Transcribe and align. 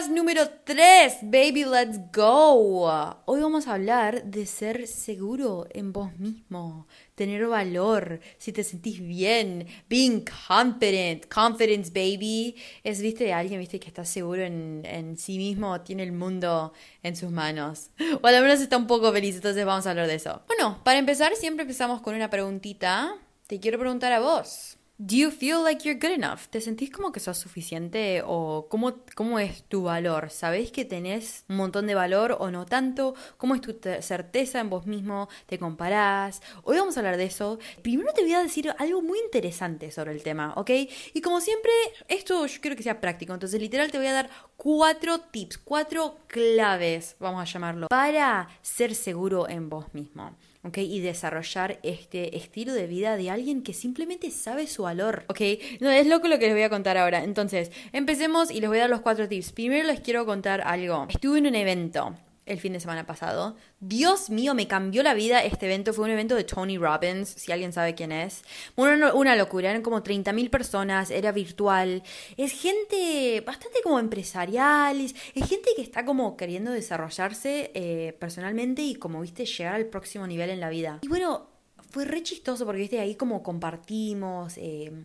Podcast 0.00 0.16
número 0.16 0.48
3, 0.64 1.18
baby, 1.24 1.66
let's 1.66 2.00
go. 2.10 2.90
Hoy 3.26 3.40
vamos 3.42 3.66
a 3.66 3.74
hablar 3.74 4.24
de 4.24 4.46
ser 4.46 4.86
seguro 4.86 5.66
en 5.72 5.92
vos 5.92 6.16
mismo, 6.16 6.86
tener 7.14 7.46
valor, 7.46 8.20
si 8.38 8.50
te 8.50 8.64
sentís 8.64 8.98
bien, 9.00 9.66
being 9.90 10.24
confident, 10.48 11.26
confidence, 11.26 11.90
baby. 11.92 12.56
Es, 12.82 13.02
viste, 13.02 13.34
alguien, 13.34 13.60
viste, 13.60 13.78
que 13.78 13.88
está 13.88 14.06
seguro 14.06 14.42
en, 14.42 14.86
en 14.86 15.18
sí 15.18 15.36
mismo, 15.36 15.82
tiene 15.82 16.04
el 16.04 16.12
mundo 16.12 16.72
en 17.02 17.14
sus 17.14 17.30
manos. 17.30 17.90
O 18.22 18.26
al 18.26 18.40
menos 18.40 18.60
está 18.60 18.78
un 18.78 18.86
poco 18.86 19.12
feliz, 19.12 19.34
entonces 19.34 19.66
vamos 19.66 19.86
a 19.86 19.90
hablar 19.90 20.06
de 20.06 20.14
eso. 20.14 20.40
Bueno, 20.46 20.80
para 20.82 20.98
empezar, 20.98 21.36
siempre 21.36 21.64
empezamos 21.64 22.00
con 22.00 22.14
una 22.14 22.30
preguntita. 22.30 23.16
Te 23.46 23.60
quiero 23.60 23.78
preguntar 23.78 24.12
a 24.12 24.20
vos. 24.20 24.79
Do 25.02 25.16
you 25.16 25.30
feel 25.30 25.62
like 25.64 25.88
you're 25.88 25.98
good 25.98 26.22
enough? 26.22 26.48
¿Te 26.50 26.60
sentís 26.60 26.90
como 26.90 27.10
que 27.10 27.20
sos 27.20 27.38
suficiente 27.38 28.22
o 28.22 28.66
cómo, 28.68 28.96
cómo 29.14 29.38
es 29.38 29.62
tu 29.62 29.84
valor? 29.84 30.28
¿Sabés 30.28 30.72
que 30.72 30.84
tenés 30.84 31.46
un 31.48 31.56
montón 31.56 31.86
de 31.86 31.94
valor 31.94 32.36
o 32.38 32.50
no 32.50 32.66
tanto? 32.66 33.14
¿Cómo 33.38 33.54
es 33.54 33.62
tu 33.62 33.74
certeza 34.02 34.60
en 34.60 34.68
vos 34.68 34.84
mismo? 34.84 35.30
¿Te 35.46 35.58
comparás? 35.58 36.42
Hoy 36.64 36.76
vamos 36.76 36.98
a 36.98 37.00
hablar 37.00 37.16
de 37.16 37.24
eso. 37.24 37.58
Primero 37.80 38.12
te 38.12 38.20
voy 38.20 38.34
a 38.34 38.42
decir 38.42 38.74
algo 38.76 39.00
muy 39.00 39.18
interesante 39.20 39.90
sobre 39.90 40.12
el 40.12 40.22
tema, 40.22 40.52
¿ok? 40.56 40.70
Y 41.14 41.22
como 41.22 41.40
siempre, 41.40 41.72
esto 42.06 42.44
yo 42.44 42.60
quiero 42.60 42.76
que 42.76 42.82
sea 42.82 43.00
práctico. 43.00 43.32
Entonces, 43.32 43.58
literal, 43.58 43.90
te 43.90 43.96
voy 43.96 44.08
a 44.08 44.12
dar 44.12 44.28
cuatro 44.58 45.18
tips, 45.18 45.56
cuatro 45.56 46.18
claves, 46.26 47.16
vamos 47.18 47.40
a 47.40 47.50
llamarlo, 47.50 47.86
para 47.88 48.50
ser 48.60 48.94
seguro 48.94 49.48
en 49.48 49.70
vos 49.70 49.94
mismo. 49.94 50.36
¿Ok? 50.62 50.78
Y 50.78 51.00
desarrollar 51.00 51.78
este 51.82 52.36
estilo 52.36 52.72
de 52.72 52.86
vida 52.86 53.16
de 53.16 53.30
alguien 53.30 53.62
que 53.62 53.72
simplemente 53.72 54.30
sabe 54.30 54.66
su 54.66 54.82
valor, 54.82 55.24
¿ok? 55.28 55.40
No, 55.80 55.90
es 55.90 56.06
loco 56.06 56.28
lo 56.28 56.38
que 56.38 56.46
les 56.46 56.54
voy 56.54 56.62
a 56.62 56.70
contar 56.70 56.96
ahora. 56.96 57.24
Entonces, 57.24 57.70
empecemos 57.92 58.50
y 58.50 58.60
les 58.60 58.68
voy 58.68 58.78
a 58.78 58.82
dar 58.82 58.90
los 58.90 59.00
cuatro 59.00 59.28
tips. 59.28 59.52
Primero 59.52 59.86
les 59.86 60.00
quiero 60.00 60.26
contar 60.26 60.60
algo. 60.62 61.06
Estuve 61.08 61.38
en 61.38 61.46
un 61.46 61.54
evento 61.54 62.14
el 62.46 62.58
fin 62.58 62.72
de 62.72 62.80
semana 62.80 63.06
pasado. 63.06 63.56
Dios 63.80 64.30
mío, 64.30 64.54
me 64.54 64.66
cambió 64.66 65.02
la 65.02 65.14
vida 65.14 65.44
este 65.44 65.66
evento. 65.66 65.92
Fue 65.92 66.04
un 66.04 66.10
evento 66.10 66.34
de 66.34 66.44
Tony 66.44 66.78
Robbins, 66.78 67.28
si 67.28 67.52
alguien 67.52 67.72
sabe 67.72 67.94
quién 67.94 68.12
es. 68.12 68.42
Una, 68.76 69.14
una 69.14 69.36
locura, 69.36 69.70
eran 69.70 69.82
como 69.82 70.02
30.000 70.02 70.50
personas, 70.50 71.10
era 71.10 71.32
virtual. 71.32 72.02
Es 72.36 72.52
gente 72.52 73.42
bastante 73.46 73.78
como 73.82 73.98
empresarial, 73.98 75.00
es, 75.00 75.14
gente 75.34 75.70
que 75.76 75.82
está 75.82 76.04
como 76.04 76.36
queriendo 76.36 76.72
desarrollarse 76.72 77.70
eh, 77.74 78.16
personalmente 78.18 78.82
y 78.82 78.94
como, 78.96 79.20
viste, 79.20 79.46
llegar 79.46 79.74
al 79.74 79.86
próximo 79.86 80.26
nivel 80.26 80.50
en 80.50 80.60
la 80.60 80.70
vida. 80.70 80.98
Y 81.02 81.08
bueno, 81.08 81.48
fue 81.90 82.04
re 82.04 82.22
chistoso 82.22 82.64
porque, 82.64 82.80
viste, 82.80 83.00
ahí 83.00 83.14
como 83.14 83.42
compartimos... 83.42 84.56
Eh, 84.56 85.04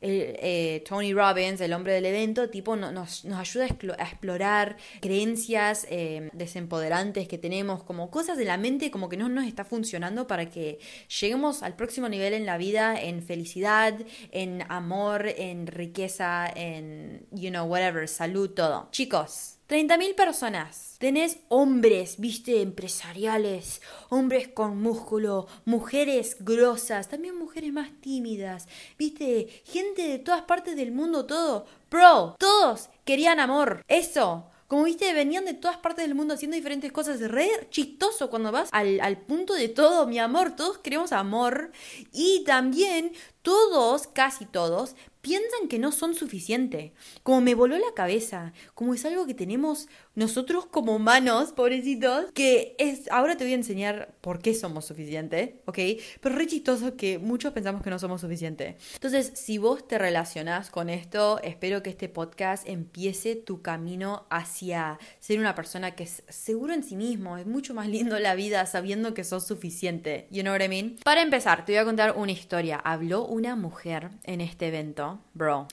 eh, 0.00 0.84
Tony 0.86 1.12
Robbins, 1.12 1.60
el 1.60 1.72
hombre 1.72 1.94
del 1.94 2.06
evento, 2.06 2.50
tipo 2.50 2.76
nos, 2.76 3.24
nos 3.24 3.38
ayuda 3.38 3.66
a, 3.98 4.04
explorar 4.04 4.76
creencias 5.00 5.86
eh, 5.90 6.30
desempoderantes 6.32 7.28
que 7.28 7.38
tenemos, 7.38 7.82
como 7.82 8.10
cosas 8.10 8.36
de 8.36 8.44
la 8.44 8.56
mente 8.56 8.90
como 8.90 9.08
que 9.08 9.16
no 9.16 9.28
nos 9.28 9.46
está 9.46 9.64
funcionando 9.64 10.26
para 10.26 10.50
que 10.50 10.78
lleguemos 11.20 11.62
al 11.62 11.76
próximo 11.76 12.08
nivel 12.08 12.34
en 12.34 12.46
la 12.46 12.58
vida, 12.58 13.00
en 13.00 13.22
felicidad, 13.22 13.98
en 14.32 14.64
amor, 14.68 15.26
en 15.26 15.66
riqueza, 15.66 16.46
en, 16.54 17.26
you 17.30 17.50
know, 17.50 17.66
whatever, 17.66 18.08
salud, 18.08 18.50
todo. 18.50 18.88
Chicos, 18.92 19.55
30.000 19.68 20.14
personas. 20.14 20.96
Tenés 20.98 21.38
hombres, 21.48 22.18
viste, 22.18 22.62
empresariales, 22.62 23.82
hombres 24.08 24.46
con 24.48 24.80
músculo, 24.80 25.48
mujeres 25.64 26.36
grosas, 26.40 27.08
también 27.08 27.36
mujeres 27.36 27.72
más 27.72 27.90
tímidas, 28.00 28.68
viste, 28.96 29.48
gente 29.64 30.02
de 30.06 30.18
todas 30.20 30.42
partes 30.42 30.76
del 30.76 30.92
mundo, 30.92 31.26
todo. 31.26 31.66
Bro, 31.90 32.36
todos 32.38 32.90
querían 33.04 33.40
amor. 33.40 33.84
Eso. 33.88 34.50
Como 34.68 34.82
viste, 34.82 35.12
venían 35.12 35.44
de 35.44 35.54
todas 35.54 35.76
partes 35.76 36.04
del 36.04 36.16
mundo 36.16 36.34
haciendo 36.34 36.56
diferentes 36.56 36.90
cosas. 36.90 37.20
Re 37.20 37.48
chistoso 37.70 38.28
cuando 38.30 38.50
vas 38.50 38.68
al, 38.72 39.00
al 39.00 39.18
punto 39.18 39.54
de 39.54 39.68
todo, 39.68 40.08
mi 40.08 40.18
amor. 40.18 40.56
Todos 40.56 40.78
queremos 40.78 41.12
amor. 41.12 41.70
Y 42.12 42.42
también 42.44 43.12
todos, 43.46 44.08
casi 44.08 44.44
todos, 44.44 44.96
piensan 45.26 45.66
que 45.68 45.80
no 45.80 45.90
son 45.90 46.14
suficiente. 46.14 46.92
Como 47.24 47.40
me 47.40 47.56
voló 47.56 47.76
la 47.76 47.94
cabeza, 47.96 48.52
como 48.74 48.94
es 48.94 49.04
algo 49.04 49.26
que 49.26 49.34
tenemos 49.34 49.88
nosotros 50.14 50.66
como 50.66 50.94
humanos, 50.94 51.50
pobrecitos, 51.50 52.26
que 52.32 52.76
es, 52.78 53.10
ahora 53.10 53.36
te 53.36 53.42
voy 53.42 53.52
a 53.52 53.56
enseñar 53.56 54.14
por 54.20 54.40
qué 54.40 54.54
somos 54.54 54.84
suficientes, 54.84 55.50
¿ok? 55.66 55.78
Pero 56.20 56.36
re 56.36 56.46
chistoso 56.46 56.96
que 56.96 57.18
muchos 57.18 57.52
pensamos 57.52 57.82
que 57.82 57.90
no 57.90 57.98
somos 57.98 58.20
suficientes. 58.20 58.76
Entonces, 58.94 59.32
si 59.34 59.58
vos 59.58 59.86
te 59.86 59.98
relacionás 59.98 60.70
con 60.70 60.88
esto, 60.88 61.40
espero 61.42 61.82
que 61.82 61.90
este 61.90 62.08
podcast 62.08 62.66
empiece 62.68 63.34
tu 63.34 63.62
camino 63.62 64.26
hacia 64.30 64.98
ser 65.18 65.40
una 65.40 65.56
persona 65.56 65.96
que 65.96 66.04
es 66.04 66.22
seguro 66.28 66.72
en 66.72 66.84
sí 66.84 66.94
mismo, 66.94 67.36
es 67.36 67.46
mucho 67.46 67.74
más 67.74 67.88
lindo 67.88 68.18
la 68.20 68.36
vida 68.36 68.64
sabiendo 68.66 69.12
que 69.12 69.24
sos 69.24 69.44
suficiente, 69.46 70.28
you 70.30 70.42
know 70.42 70.52
what 70.52 70.64
I 70.64 70.68
mean? 70.68 70.96
Para 71.02 71.22
empezar, 71.22 71.64
te 71.64 71.72
voy 71.72 71.80
a 71.80 71.84
contar 71.84 72.14
una 72.16 72.32
historia. 72.32 72.76
Habló 72.76 73.26
una 73.36 73.54
mujer 73.54 74.08
en 74.24 74.40
este 74.40 74.68
evento 74.68 75.20
bro. 75.34 75.68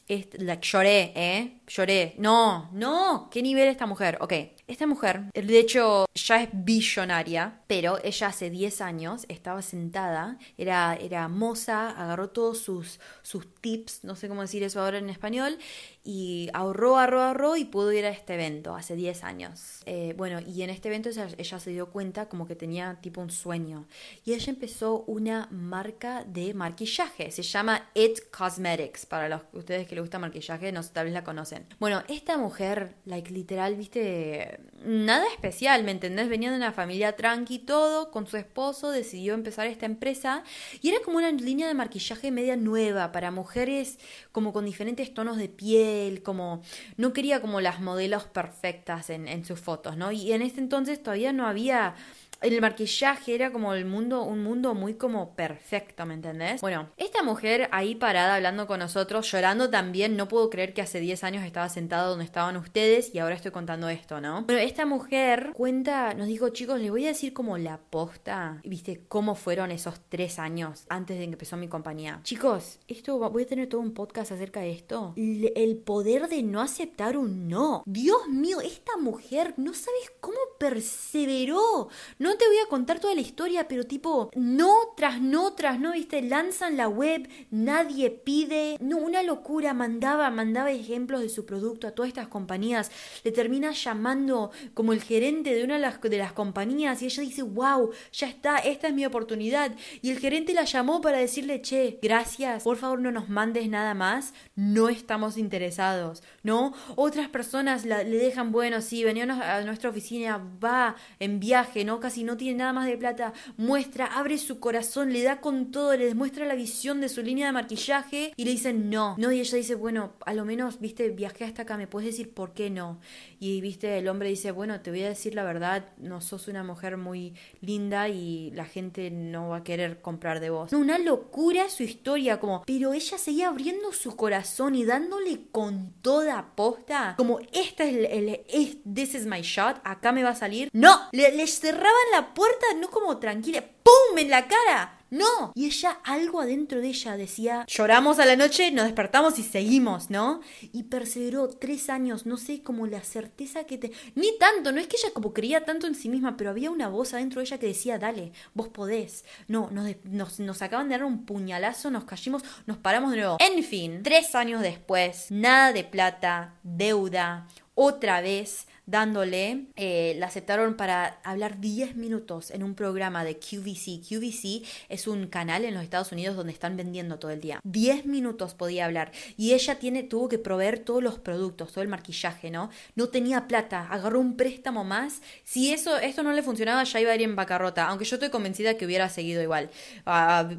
lloré, 0.61 1.13
¿eh? 1.15 1.61
Lloré. 1.65 2.15
No, 2.17 2.69
no. 2.73 3.29
¿Qué 3.31 3.41
nivel 3.41 3.69
esta 3.69 3.85
mujer? 3.85 4.17
Ok. 4.19 4.33
Esta 4.65 4.87
mujer, 4.87 5.25
de 5.33 5.59
hecho, 5.59 6.05
ya 6.15 6.41
es 6.41 6.49
billonaria, 6.53 7.59
pero 7.67 7.99
ella 8.01 8.27
hace 8.27 8.49
10 8.49 8.79
años 8.79 9.25
estaba 9.27 9.61
sentada, 9.61 10.37
era, 10.57 10.95
era 10.95 11.27
moza, 11.27 11.89
agarró 11.89 12.29
todos 12.29 12.59
sus, 12.59 13.01
sus 13.23 13.53
tips, 13.55 14.05
no 14.05 14.15
sé 14.15 14.29
cómo 14.29 14.41
decir 14.41 14.63
eso 14.63 14.81
ahora 14.81 14.99
en 14.99 15.09
español, 15.09 15.57
y 16.05 16.49
ahorró, 16.53 16.97
ahorró, 16.97 17.21
ahorró 17.23 17.57
y 17.57 17.65
pudo 17.65 17.91
ir 17.91 18.05
a 18.05 18.09
este 18.09 18.35
evento 18.35 18.73
hace 18.73 18.95
10 18.95 19.23
años. 19.25 19.81
Eh, 19.85 20.13
bueno, 20.17 20.39
y 20.39 20.61
en 20.61 20.69
este 20.69 20.87
evento 20.87 21.09
ella, 21.09 21.27
ella, 21.37 21.59
se 21.59 21.71
dio 21.71 21.89
cuenta 21.89 22.29
como 22.29 22.47
que 22.47 22.55
tenía 22.55 22.99
tipo 23.01 23.19
un 23.19 23.29
sueño. 23.29 23.85
Y 24.23 24.33
ella 24.33 24.49
empezó 24.49 25.03
una 25.07 25.49
marca 25.51 26.23
de 26.23 26.53
maquillaje, 26.53 27.31
se 27.31 27.43
llama 27.53 27.89
It 27.93 28.19
Cosmetics, 28.35 29.05
para 29.05 29.29
los 29.29 29.41
ustedes 29.53 29.87
que 29.87 29.95
les 29.95 30.03
gusta 30.03 30.19
maquillaje, 30.19 30.71
no 30.71 30.83
tal 30.83 31.05
vez 31.05 31.13
la 31.13 31.23
conocen. 31.23 31.65
Bueno, 31.79 32.03
esta 32.07 32.37
mujer, 32.37 32.95
like 33.05 33.31
literal, 33.31 33.75
viste, 33.75 34.59
nada 34.83 35.25
especial, 35.31 35.83
¿me 35.83 35.91
entendés? 35.91 36.29
Venía 36.29 36.51
de 36.51 36.57
una 36.57 36.71
familia 36.71 37.15
tranqui, 37.15 37.59
todo, 37.59 38.11
con 38.11 38.27
su 38.27 38.37
esposo, 38.37 38.91
decidió 38.91 39.33
empezar 39.33 39.67
esta 39.67 39.85
empresa 39.85 40.43
y 40.81 40.89
era 40.89 40.99
como 41.03 41.17
una 41.17 41.31
línea 41.31 41.67
de 41.67 41.73
maquillaje 41.73 42.31
media 42.31 42.55
nueva 42.55 43.11
para 43.11 43.31
mujeres 43.31 43.99
como 44.31 44.51
con 44.51 44.65
diferentes 44.65 45.13
tonos 45.13 45.37
de 45.37 45.49
piel 45.49 46.23
como 46.23 46.61
no 46.97 47.13
quería 47.13 47.41
como 47.41 47.61
las 47.61 47.79
modelos 47.79 48.23
perfectas 48.23 49.09
en, 49.09 49.27
en 49.27 49.45
sus 49.45 49.59
fotos, 49.59 49.95
¿no? 49.95 50.11
Y 50.11 50.33
en 50.33 50.41
este 50.41 50.59
entonces 50.59 51.01
todavía 51.01 51.33
no 51.33 51.47
había 51.47 51.95
el 52.43 52.59
maquillaje 52.61 53.35
era 53.35 53.51
como 53.51 53.73
el 53.73 53.85
mundo, 53.85 54.23
un 54.23 54.43
mundo 54.43 54.73
muy 54.73 54.95
como 54.95 55.35
perfecto, 55.35 56.05
¿me 56.05 56.13
entendés? 56.13 56.61
Bueno, 56.61 56.89
esta 56.97 57.23
mujer 57.23 57.42
ahí 57.71 57.95
parada 57.95 58.35
hablando 58.35 58.67
con 58.67 58.79
nosotros, 58.79 59.29
llorando 59.29 59.69
también, 59.69 60.15
no 60.15 60.27
puedo 60.27 60.49
creer 60.49 60.73
que 60.73 60.81
hace 60.81 60.99
10 60.99 61.23
años 61.23 61.43
estaba 61.43 61.67
sentada 61.67 62.07
donde 62.07 62.23
estaban 62.23 62.55
ustedes 62.55 63.13
y 63.13 63.19
ahora 63.19 63.35
estoy 63.35 63.51
contando 63.51 63.89
esto, 63.89 64.21
¿no? 64.21 64.43
Bueno, 64.43 64.61
esta 64.61 64.85
mujer 64.85 65.51
cuenta, 65.53 66.13
nos 66.13 66.27
dijo, 66.27 66.49
chicos, 66.49 66.79
les 66.79 66.89
voy 66.89 67.05
a 67.05 67.09
decir 67.09 67.33
como 67.33 67.57
la 67.57 67.77
posta, 67.77 68.61
viste, 68.63 69.01
cómo 69.07 69.35
fueron 69.35 69.71
esos 69.71 69.99
tres 70.09 70.39
años 70.39 70.85
antes 70.89 71.17
de 71.17 71.25
que 71.25 71.31
empezó 71.33 71.57
mi 71.57 71.67
compañía. 71.67 72.21
Chicos, 72.23 72.79
esto 72.87 73.17
voy 73.29 73.43
a 73.43 73.47
tener 73.47 73.67
todo 73.67 73.81
un 73.81 73.93
podcast 73.93 74.31
acerca 74.31 74.61
de 74.61 74.71
esto. 74.71 75.13
el 75.15 75.77
poder 75.77 76.29
de 76.29 76.43
no 76.43 76.61
aceptar 76.61 77.17
un 77.17 77.47
no. 77.47 77.83
Dios 77.85 78.27
mío, 78.29 78.61
esta 78.61 78.95
mujer, 78.97 79.53
no 79.57 79.73
sabes 79.73 80.11
cómo 80.21 80.37
perseveró. 80.59 81.89
No 82.19 82.37
te 82.37 82.47
voy 82.47 82.57
a 82.65 82.69
contar 82.69 82.99
toda 82.99 83.15
la 83.15 83.21
historia, 83.21 83.67
pero 83.67 83.85
tipo, 83.85 84.29
no 84.35 84.73
tras 84.95 85.21
no 85.21 85.53
tras 85.53 85.79
no, 85.79 85.93
viste, 85.93 86.21
lanzan 86.21 86.77
la 86.77 86.87
web, 86.87 87.22
nadie 87.51 88.09
pide, 88.09 88.77
no, 88.79 88.97
una 88.97 89.23
locura, 89.23 89.73
mandaba, 89.73 90.29
mandaba 90.29 90.71
ejemplos 90.71 91.21
de 91.21 91.29
su 91.29 91.45
producto 91.45 91.87
a 91.87 91.91
todas 91.91 92.09
estas 92.09 92.27
compañías, 92.27 92.91
le 93.23 93.31
termina 93.31 93.71
llamando 93.71 94.51
como 94.73 94.93
el 94.93 95.01
gerente 95.01 95.53
de 95.53 95.63
una 95.63 95.75
de 95.75 96.17
las, 96.17 96.33
compañías 96.33 97.01
y 97.01 97.05
ella 97.05 97.23
dice, 97.23 97.41
wow, 97.43 97.91
ya 98.11 98.27
está, 98.27 98.57
esta 98.57 98.87
es 98.87 98.93
mi 98.93 99.05
oportunidad. 99.05 99.75
Y 100.01 100.11
el 100.11 100.19
gerente 100.19 100.53
la 100.53 100.63
llamó 100.63 101.01
para 101.01 101.17
decirle, 101.17 101.61
che, 101.61 101.99
gracias, 102.01 102.63
por 102.63 102.77
favor 102.77 102.99
no 102.99 103.11
nos 103.11 103.29
mandes 103.29 103.69
nada 103.69 103.93
más, 103.93 104.33
no 104.55 104.89
estamos 104.89 105.37
interesados, 105.37 106.23
¿no? 106.43 106.73
Otras 106.95 107.29
personas 107.29 107.85
le 107.85 108.05
dejan, 108.05 108.51
bueno, 108.51 108.81
sí, 108.81 109.03
venía 109.03 109.23
a 109.23 109.61
nuestra 109.61 109.89
oficina, 109.89 110.41
va 110.63 110.95
en 111.19 111.39
viaje, 111.39 111.85
¿no? 111.85 111.99
Casi 111.99 112.23
no 112.23 112.37
tiene 112.37 112.59
nada 112.59 112.73
más 112.73 112.87
de 112.87 112.97
plata, 112.97 113.33
muestra, 113.57 114.05
abre 114.05 114.37
su 114.37 114.59
corazón, 114.59 115.13
le 115.13 115.23
da 115.23 115.41
con 115.41 115.71
todo, 115.71 115.95
le 115.95 116.05
demuestra 116.05 116.45
la 116.45 116.55
visión 116.55 117.01
de 117.01 117.09
su 117.13 117.21
línea 117.21 117.47
de 117.47 117.51
maquillaje 117.53 118.33
y 118.35 118.45
le 118.45 118.51
dice 118.51 118.73
no, 118.73 119.15
no, 119.17 119.31
y 119.31 119.39
ella 119.39 119.57
dice, 119.57 119.75
bueno, 119.75 120.13
a 120.25 120.33
lo 120.33 120.45
menos, 120.45 120.79
viste, 120.79 121.09
viajé 121.09 121.45
hasta 121.45 121.63
acá, 121.63 121.77
¿me 121.77 121.87
puedes 121.87 122.09
decir 122.09 122.33
por 122.33 122.53
qué 122.53 122.69
no? 122.69 122.99
Y 123.39 123.61
viste, 123.61 123.97
el 123.97 124.07
hombre 124.07 124.29
dice, 124.29 124.51
bueno, 124.51 124.81
te 124.81 124.89
voy 124.89 125.03
a 125.03 125.09
decir 125.09 125.35
la 125.35 125.43
verdad, 125.43 125.85
no 125.97 126.21
sos 126.21 126.47
una 126.47 126.63
mujer 126.63 126.97
muy 126.97 127.33
linda 127.61 128.09
y 128.09 128.51
la 128.51 128.65
gente 128.65 129.11
no 129.11 129.49
va 129.49 129.57
a 129.57 129.63
querer 129.63 130.01
comprar 130.01 130.39
de 130.39 130.49
vos. 130.49 130.73
una 130.73 130.97
locura 130.97 131.69
su 131.69 131.83
historia, 131.83 132.39
como, 132.39 132.63
pero 132.65 132.93
ella 132.93 133.17
seguía 133.17 133.47
abriendo 133.47 133.93
su 133.93 134.15
corazón 134.15 134.75
y 134.75 134.85
dándole 134.85 135.47
con 135.51 135.93
toda 136.01 136.55
posta, 136.55 137.15
como 137.17 137.39
esta 137.51 137.83
es 137.83 137.95
el, 137.95 138.41
el 138.49 138.81
this 138.93 139.15
is 139.15 139.25
my 139.25 139.41
shot, 139.41 139.79
acá 139.83 140.11
me 140.11 140.23
va 140.23 140.29
a 140.29 140.35
salir. 140.35 140.69
No, 140.73 141.09
le, 141.11 141.35
le 141.35 141.47
cerraban 141.47 141.91
la 142.11 142.33
puerta, 142.33 142.65
no 142.79 142.89
como 142.89 143.17
tranquila, 143.17 143.61
¡pum! 143.61 144.17
en 144.17 144.29
la 144.29 144.47
cara. 144.47 144.99
No. 145.13 145.51
Y 145.53 145.67
ella, 145.67 145.99
algo 146.03 146.41
adentro 146.41 146.81
de 146.81 146.87
ella 146.87 147.15
decía, 147.15 147.65
lloramos 147.67 148.17
a 148.17 148.25
la 148.25 148.35
noche, 148.35 148.71
nos 148.71 148.85
despertamos 148.85 149.37
y 149.37 149.43
seguimos, 149.43 150.09
¿no? 150.09 150.41
Y 150.71 150.83
perseveró 150.83 151.49
tres 151.49 151.91
años, 151.91 152.25
no 152.25 152.35
sé, 152.35 152.63
como 152.63 152.87
la 152.87 153.03
certeza 153.03 153.65
que 153.65 153.77
te... 153.77 153.91
Ni 154.15 154.35
tanto, 154.39 154.71
no 154.71 154.79
es 154.79 154.87
que 154.87 154.97
ella 154.97 155.13
como 155.13 155.31
creía 155.31 155.65
tanto 155.65 155.85
en 155.85 155.93
sí 155.93 156.09
misma, 156.09 156.35
pero 156.35 156.49
había 156.49 156.71
una 156.71 156.87
voz 156.87 157.13
adentro 157.13 157.41
de 157.41 157.45
ella 157.45 157.59
que 157.59 157.67
decía, 157.67 157.99
dale, 157.99 158.31
vos 158.55 158.69
podés. 158.69 159.23
No, 159.47 159.69
nos, 159.69 160.39
nos, 160.39 160.61
acaban 160.63 160.89
de 160.89 160.95
dar 160.95 161.03
un 161.03 161.27
puñalazo, 161.27 161.91
nos 161.91 162.05
cayimos, 162.05 162.41
nos 162.65 162.77
paramos 162.77 163.11
de 163.11 163.17
nuevo. 163.17 163.37
En 163.39 163.63
fin, 163.63 164.01
tres 164.01 164.33
años 164.33 164.63
después, 164.63 165.27
nada 165.29 165.73
de 165.73 165.83
plata, 165.83 166.55
deuda, 166.63 167.47
otra 167.75 168.21
vez 168.21 168.67
dándole, 168.85 169.65
eh, 169.75 170.15
la 170.17 170.27
aceptaron 170.27 170.75
para 170.75 171.19
hablar 171.23 171.59
10 171.59 171.95
minutos 171.95 172.51
en 172.51 172.63
un 172.63 172.75
programa 172.75 173.23
de 173.23 173.37
QVC. 173.37 174.01
QVC 174.01 174.63
es 174.89 175.07
un 175.07 175.27
canal 175.27 175.65
en 175.65 175.73
los 175.73 175.83
Estados 175.83 176.11
Unidos 176.11 176.35
donde 176.35 176.51
están 176.51 176.75
vendiendo 176.75 177.19
todo 177.19 177.31
el 177.31 177.41
día. 177.41 177.59
10 177.63 178.05
minutos 178.05 178.53
podía 178.53 178.85
hablar 178.85 179.11
y 179.37 179.53
ella 179.53 179.79
tiene, 179.79 180.03
tuvo 180.03 180.29
que 180.29 180.37
proveer 180.37 180.79
todos 180.79 181.01
los 181.01 181.19
productos, 181.19 181.71
todo 181.71 181.81
el 181.81 181.87
maquillaje, 181.87 182.51
¿no? 182.51 182.69
No 182.95 183.09
tenía 183.09 183.47
plata, 183.47 183.87
agarró 183.89 184.19
un 184.19 184.35
préstamo 184.35 184.83
más. 184.83 185.21
Si 185.43 185.73
eso, 185.73 185.97
esto 185.97 186.23
no 186.23 186.33
le 186.33 186.43
funcionaba, 186.43 186.83
ya 186.83 186.99
iba 186.99 187.11
a 187.11 187.15
ir 187.15 187.21
en 187.21 187.35
bancarrota, 187.35 187.87
aunque 187.87 188.05
yo 188.05 188.15
estoy 188.17 188.29
convencida 188.29 188.75
que 188.75 188.85
hubiera 188.85 189.09
seguido 189.09 189.41
igual, 189.41 189.69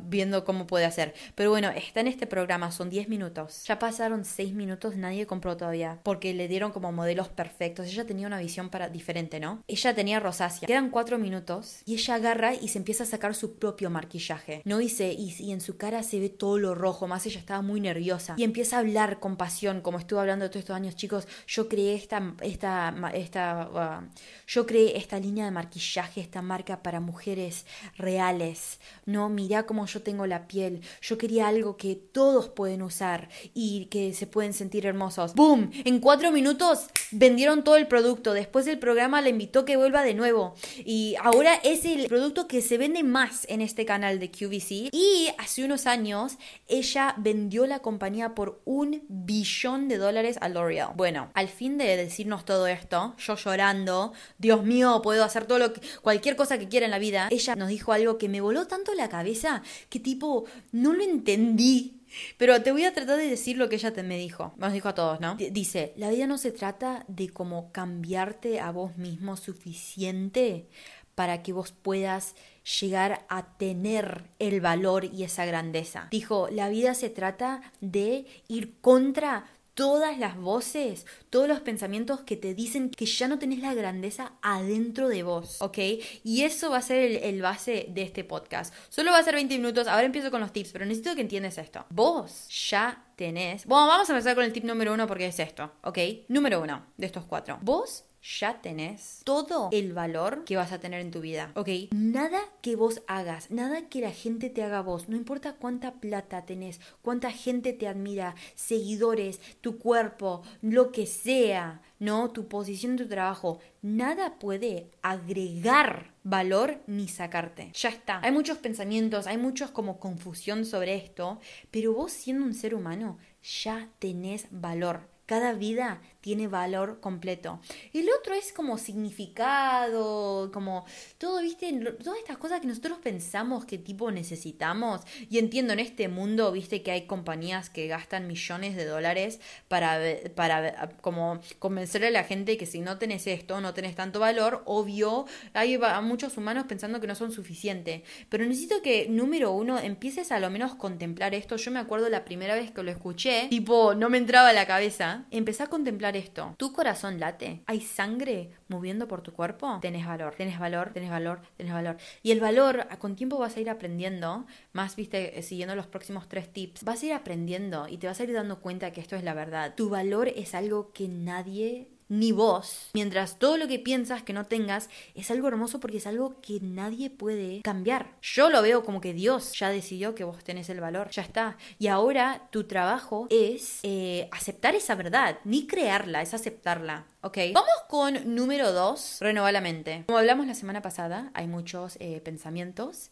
viendo 0.04 0.44
cómo 0.44 0.66
puede 0.66 0.84
hacer. 0.86 1.14
Pero 1.34 1.50
bueno, 1.50 1.70
está 1.70 2.00
en 2.00 2.08
este 2.08 2.26
programa, 2.26 2.72
son 2.72 2.90
10 2.90 3.08
minutos. 3.08 3.64
Ya 3.66 3.78
pasaron 3.78 4.24
6 4.24 4.54
minutos, 4.54 4.96
nadie 4.96 5.26
compró 5.26 5.56
todavía, 5.56 5.98
porque 6.02 6.32
le 6.34 6.48
dieron 6.48 6.72
como 6.72 6.92
modelos 6.92 7.28
perfectos. 7.28 7.86
Ella 7.86 8.06
tenía 8.14 8.28
una 8.28 8.38
visión 8.38 8.70
para, 8.70 8.88
diferente, 8.88 9.40
¿no? 9.40 9.64
Ella 9.66 9.92
tenía 9.92 10.20
rosácea. 10.20 10.68
Quedan 10.68 10.90
cuatro 10.90 11.18
minutos 11.18 11.78
y 11.84 11.94
ella 11.94 12.14
agarra 12.14 12.54
y 12.54 12.68
se 12.68 12.78
empieza 12.78 13.02
a 13.02 13.06
sacar 13.06 13.34
su 13.34 13.56
propio 13.56 13.90
maquillaje, 13.90 14.62
¿no? 14.64 14.80
Y, 14.80 14.86
y, 15.00 15.50
en 15.50 15.60
su 15.60 15.76
cara 15.76 16.04
se 16.04 16.20
ve 16.20 16.28
todo 16.28 16.58
lo 16.58 16.76
rojo, 16.76 17.08
más 17.08 17.26
ella 17.26 17.40
estaba 17.40 17.60
muy 17.60 17.80
nerviosa. 17.80 18.36
Y 18.38 18.44
empieza 18.44 18.76
a 18.76 18.80
hablar 18.80 19.18
con 19.18 19.36
pasión, 19.36 19.80
como 19.80 19.98
estuve 19.98 20.20
hablando 20.20 20.48
todos 20.48 20.60
estos 20.60 20.76
años, 20.76 20.94
chicos, 20.94 21.26
yo 21.48 21.68
creé 21.68 21.94
esta, 21.94 22.34
esta, 22.40 22.94
esta, 23.14 24.00
uh, 24.04 24.20
yo 24.46 24.64
creé 24.64 24.96
esta 24.96 25.18
línea 25.18 25.46
de 25.46 25.50
maquillaje, 25.50 26.20
esta 26.20 26.40
marca 26.40 26.84
para 26.84 27.00
mujeres 27.00 27.66
reales, 27.96 28.78
¿no? 29.06 29.28
Mirá 29.28 29.64
cómo 29.66 29.86
yo 29.86 30.02
tengo 30.02 30.26
la 30.26 30.46
piel. 30.46 30.82
Yo 31.02 31.18
quería 31.18 31.48
algo 31.48 31.76
que 31.76 31.96
todos 31.96 32.48
pueden 32.48 32.82
usar 32.82 33.28
y 33.54 33.86
que 33.86 34.14
se 34.14 34.28
pueden 34.28 34.52
sentir 34.52 34.86
hermosos. 34.86 35.34
¡Boom! 35.34 35.72
En 35.84 35.98
cuatro 35.98 36.30
minutos 36.30 36.86
vendieron 37.10 37.64
todo 37.64 37.76
el 37.76 37.88
producto. 37.88 38.03
Después 38.04 38.66
del 38.66 38.78
programa 38.78 39.22
le 39.22 39.30
invitó 39.30 39.64
que 39.64 39.76
vuelva 39.76 40.02
de 40.02 40.12
nuevo. 40.12 40.54
Y 40.84 41.16
ahora 41.22 41.54
es 41.64 41.86
el 41.86 42.06
producto 42.06 42.46
que 42.46 42.60
se 42.60 42.76
vende 42.76 43.02
más 43.02 43.46
en 43.48 43.62
este 43.62 43.86
canal 43.86 44.18
de 44.18 44.30
QVC. 44.30 44.90
Y 44.92 45.30
hace 45.38 45.64
unos 45.64 45.86
años 45.86 46.36
ella 46.68 47.14
vendió 47.16 47.66
la 47.66 47.78
compañía 47.78 48.34
por 48.34 48.60
un 48.66 49.04
billón 49.08 49.88
de 49.88 49.96
dólares 49.96 50.36
a 50.42 50.50
L'Oreal. 50.50 50.90
Bueno, 50.94 51.30
al 51.32 51.48
fin 51.48 51.78
de 51.78 51.96
decirnos 51.96 52.44
todo 52.44 52.66
esto, 52.66 53.14
yo 53.16 53.36
llorando, 53.36 54.12
Dios 54.36 54.64
mío, 54.64 55.00
puedo 55.02 55.24
hacer 55.24 55.46
todo 55.46 55.58
lo 55.58 55.72
que, 55.72 55.80
cualquier 56.02 56.36
cosa 56.36 56.58
que 56.58 56.68
quiera 56.68 56.84
en 56.84 56.90
la 56.90 56.98
vida, 56.98 57.28
ella 57.30 57.56
nos 57.56 57.68
dijo 57.68 57.92
algo 57.92 58.18
que 58.18 58.28
me 58.28 58.42
voló 58.42 58.66
tanto 58.66 58.92
la 58.94 59.08
cabeza 59.08 59.62
que 59.88 59.98
tipo, 59.98 60.44
no 60.72 60.92
lo 60.92 61.02
entendí. 61.02 62.03
Pero 62.36 62.62
te 62.62 62.72
voy 62.72 62.84
a 62.84 62.94
tratar 62.94 63.16
de 63.18 63.28
decir 63.28 63.56
lo 63.56 63.68
que 63.68 63.76
ella 63.76 63.92
te 63.92 64.02
me 64.02 64.18
dijo. 64.18 64.54
Nos 64.56 64.72
dijo 64.72 64.88
a 64.88 64.94
todos, 64.94 65.20
¿no? 65.20 65.36
dice, 65.36 65.92
la 65.96 66.10
vida 66.10 66.26
no 66.26 66.38
se 66.38 66.52
trata 66.52 67.04
de 67.08 67.28
cómo 67.28 67.72
cambiarte 67.72 68.60
a 68.60 68.70
vos 68.70 68.96
mismo 68.96 69.36
suficiente 69.36 70.68
para 71.14 71.42
que 71.42 71.52
vos 71.52 71.72
puedas 71.72 72.34
llegar 72.80 73.24
a 73.28 73.56
tener 73.56 74.24
el 74.38 74.60
valor 74.60 75.04
y 75.04 75.22
esa 75.24 75.44
grandeza. 75.44 76.08
Dijo, 76.10 76.48
la 76.50 76.68
vida 76.68 76.94
se 76.94 77.10
trata 77.10 77.72
de 77.80 78.26
ir 78.48 78.80
contra 78.80 79.46
todas 79.74 80.18
las 80.18 80.36
voces, 80.36 81.06
todos 81.30 81.48
los 81.48 81.60
pensamientos 81.60 82.20
que 82.20 82.36
te 82.36 82.54
dicen 82.54 82.90
que 82.90 83.06
ya 83.06 83.28
no 83.28 83.38
tenés 83.38 83.58
la 83.58 83.74
grandeza 83.74 84.32
adentro 84.40 85.08
de 85.08 85.22
vos, 85.22 85.60
¿ok? 85.60 85.78
Y 86.22 86.42
eso 86.42 86.70
va 86.70 86.78
a 86.78 86.82
ser 86.82 87.24
el, 87.24 87.42
base 87.42 87.86
de 87.90 88.02
este 88.02 88.24
podcast. 88.24 88.72
Solo 88.88 89.10
va 89.10 89.18
a 89.18 89.22
ser 89.22 89.34
20 89.34 89.56
minutos, 89.58 89.86
ahora 89.86 90.04
empiezo 90.04 90.30
con 90.30 90.40
los 90.40 90.52
tips, 90.52 90.70
pero 90.72 90.86
necesito 90.86 91.14
que 91.14 91.20
entiendas 91.20 91.58
esto. 91.58 91.84
Vos 91.90 92.48
ya 92.70 93.04
tenés... 93.16 93.66
Bueno, 93.66 93.88
vamos 93.88 94.08
a 94.08 94.12
empezar 94.12 94.34
con 94.34 94.44
el 94.44 94.52
tip 94.52 94.64
número 94.64 94.94
uno 94.94 95.06
porque 95.06 95.26
es 95.26 95.38
esto, 95.38 95.72
¿ok? 95.82 95.98
Número 96.28 96.62
uno 96.62 96.86
de 96.96 97.06
estos 97.06 97.24
cuatro. 97.24 97.58
Vos 97.60 98.04
ya 98.24 98.62
tenés 98.62 99.20
todo 99.24 99.68
el 99.70 99.92
valor 99.92 100.44
que 100.44 100.56
vas 100.56 100.72
a 100.72 100.80
tener 100.80 101.00
en 101.00 101.10
tu 101.10 101.20
vida, 101.20 101.52
¿ok? 101.54 101.68
Nada 101.92 102.40
que 102.62 102.74
vos 102.74 103.02
hagas, 103.06 103.50
nada 103.50 103.88
que 103.88 104.00
la 104.00 104.10
gente 104.10 104.48
te 104.48 104.62
haga 104.62 104.80
vos, 104.80 105.08
no 105.08 105.16
importa 105.16 105.56
cuánta 105.56 105.92
plata 105.94 106.46
tenés, 106.46 106.80
cuánta 107.02 107.30
gente 107.30 107.74
te 107.74 107.86
admira, 107.86 108.34
seguidores, 108.54 109.40
tu 109.60 109.78
cuerpo, 109.78 110.42
lo 110.62 110.90
que 110.90 111.06
sea, 111.06 111.82
¿no? 111.98 112.30
Tu 112.30 112.48
posición, 112.48 112.96
tu 112.96 113.06
trabajo, 113.06 113.60
nada 113.82 114.38
puede 114.38 114.90
agregar 115.02 116.14
valor 116.22 116.80
ni 116.86 117.08
sacarte. 117.08 117.70
Ya 117.74 117.90
está. 117.90 118.20
Hay 118.22 118.32
muchos 118.32 118.56
pensamientos, 118.56 119.26
hay 119.26 119.36
muchos 119.36 119.70
como 119.70 120.00
confusión 120.00 120.64
sobre 120.64 120.96
esto, 120.96 121.38
pero 121.70 121.92
vos 121.92 122.12
siendo 122.12 122.46
un 122.46 122.54
ser 122.54 122.74
humano 122.74 123.18
ya 123.42 123.90
tenés 123.98 124.46
valor. 124.50 125.12
Cada 125.26 125.54
vida 125.54 126.02
tiene 126.24 126.48
valor 126.48 127.00
completo. 127.00 127.60
El 127.92 128.08
otro 128.18 128.32
es 128.32 128.50
como 128.50 128.78
significado, 128.78 130.50
como 130.54 130.86
todo, 131.18 131.42
viste, 131.42 131.70
todas 132.02 132.18
estas 132.18 132.38
cosas 132.38 132.62
que 132.62 132.66
nosotros 132.66 132.96
pensamos 133.02 133.66
que 133.66 133.76
tipo 133.76 134.10
necesitamos. 134.10 135.02
Y 135.28 135.36
entiendo, 135.36 135.74
en 135.74 135.80
este 135.80 136.08
mundo, 136.08 136.50
viste, 136.50 136.82
que 136.82 136.92
hay 136.92 137.06
compañías 137.06 137.68
que 137.68 137.88
gastan 137.88 138.26
millones 138.26 138.74
de 138.74 138.86
dólares 138.86 139.38
para, 139.68 140.00
para 140.34 140.96
como 141.02 141.40
convencerle 141.58 142.06
a 142.06 142.12
la 142.12 142.24
gente 142.24 142.56
que 142.56 142.64
si 142.64 142.80
no 142.80 142.96
tenés 142.96 143.26
esto, 143.26 143.60
no 143.60 143.74
tenés 143.74 143.94
tanto 143.94 144.18
valor. 144.18 144.62
Obvio, 144.64 145.26
hay 145.52 145.78
muchos 146.00 146.38
humanos 146.38 146.64
pensando 146.66 147.02
que 147.02 147.06
no 147.06 147.16
son 147.16 147.32
suficientes. 147.32 148.00
Pero 148.30 148.46
necesito 148.46 148.80
que, 148.80 149.08
número 149.10 149.52
uno, 149.52 149.78
empieces 149.78 150.32
a 150.32 150.40
lo 150.40 150.48
menos 150.48 150.74
contemplar 150.74 151.34
esto. 151.34 151.56
Yo 151.56 151.70
me 151.70 151.80
acuerdo 151.80 152.08
la 152.08 152.24
primera 152.24 152.54
vez 152.54 152.70
que 152.70 152.82
lo 152.82 152.90
escuché, 152.90 153.48
tipo, 153.50 153.94
no 153.94 154.08
me 154.08 154.16
entraba 154.16 154.48
a 154.48 154.54
la 154.54 154.66
cabeza. 154.66 155.26
Empecé 155.30 155.64
a 155.64 155.66
contemplar 155.66 156.13
esto. 156.16 156.54
¿Tu 156.56 156.72
corazón 156.72 157.20
late? 157.20 157.62
¿Hay 157.66 157.80
sangre 157.80 158.50
moviendo 158.68 159.08
por 159.08 159.22
tu 159.22 159.32
cuerpo? 159.32 159.78
Tenés 159.80 160.06
valor, 160.06 160.34
tenés 160.34 160.58
valor, 160.58 160.90
tenés 160.92 161.10
valor, 161.10 161.40
tenés 161.56 161.72
valor. 161.72 161.96
Y 162.22 162.30
el 162.30 162.40
valor, 162.40 162.86
con 162.98 163.16
tiempo 163.16 163.38
vas 163.38 163.56
a 163.56 163.60
ir 163.60 163.70
aprendiendo, 163.70 164.46
más, 164.72 164.96
viste, 164.96 165.38
eh, 165.38 165.42
siguiendo 165.42 165.74
los 165.76 165.86
próximos 165.86 166.28
tres 166.28 166.52
tips, 166.52 166.84
vas 166.84 167.02
a 167.02 167.06
ir 167.06 167.12
aprendiendo 167.12 167.88
y 167.88 167.98
te 167.98 168.06
vas 168.06 168.20
a 168.20 168.24
ir 168.24 168.32
dando 168.32 168.60
cuenta 168.60 168.92
que 168.92 169.00
esto 169.00 169.16
es 169.16 169.24
la 169.24 169.34
verdad. 169.34 169.74
Tu 169.74 169.88
valor 169.88 170.28
es 170.28 170.54
algo 170.54 170.92
que 170.92 171.08
nadie 171.08 171.88
ni 172.18 172.32
vos, 172.32 172.90
mientras 172.94 173.38
todo 173.38 173.56
lo 173.56 173.68
que 173.68 173.78
piensas 173.78 174.22
que 174.22 174.32
no 174.32 174.46
tengas 174.46 174.88
es 175.14 175.30
algo 175.30 175.48
hermoso 175.48 175.80
porque 175.80 175.98
es 175.98 176.06
algo 176.06 176.40
que 176.40 176.58
nadie 176.60 177.10
puede 177.10 177.62
cambiar. 177.62 178.14
Yo 178.22 178.50
lo 178.50 178.62
veo 178.62 178.84
como 178.84 179.00
que 179.00 179.12
Dios 179.12 179.52
ya 179.58 179.70
decidió 179.70 180.14
que 180.14 180.24
vos 180.24 180.42
tenés 180.44 180.68
el 180.70 180.80
valor, 180.80 181.10
ya 181.10 181.22
está. 181.22 181.56
Y 181.78 181.88
ahora 181.88 182.48
tu 182.50 182.64
trabajo 182.64 183.26
es 183.30 183.80
eh, 183.82 184.28
aceptar 184.32 184.74
esa 184.74 184.94
verdad, 184.94 185.38
ni 185.44 185.66
crearla, 185.66 186.22
es 186.22 186.34
aceptarla. 186.34 187.06
¿ok? 187.22 187.38
Vamos 187.52 187.74
con 187.88 188.34
número 188.34 188.72
dos, 188.72 189.18
renovar 189.20 189.52
la 189.52 189.60
mente. 189.60 190.04
Como 190.06 190.18
hablamos 190.18 190.46
la 190.46 190.54
semana 190.54 190.82
pasada, 190.82 191.30
hay 191.34 191.46
muchos 191.46 191.96
eh, 192.00 192.20
pensamientos 192.20 193.10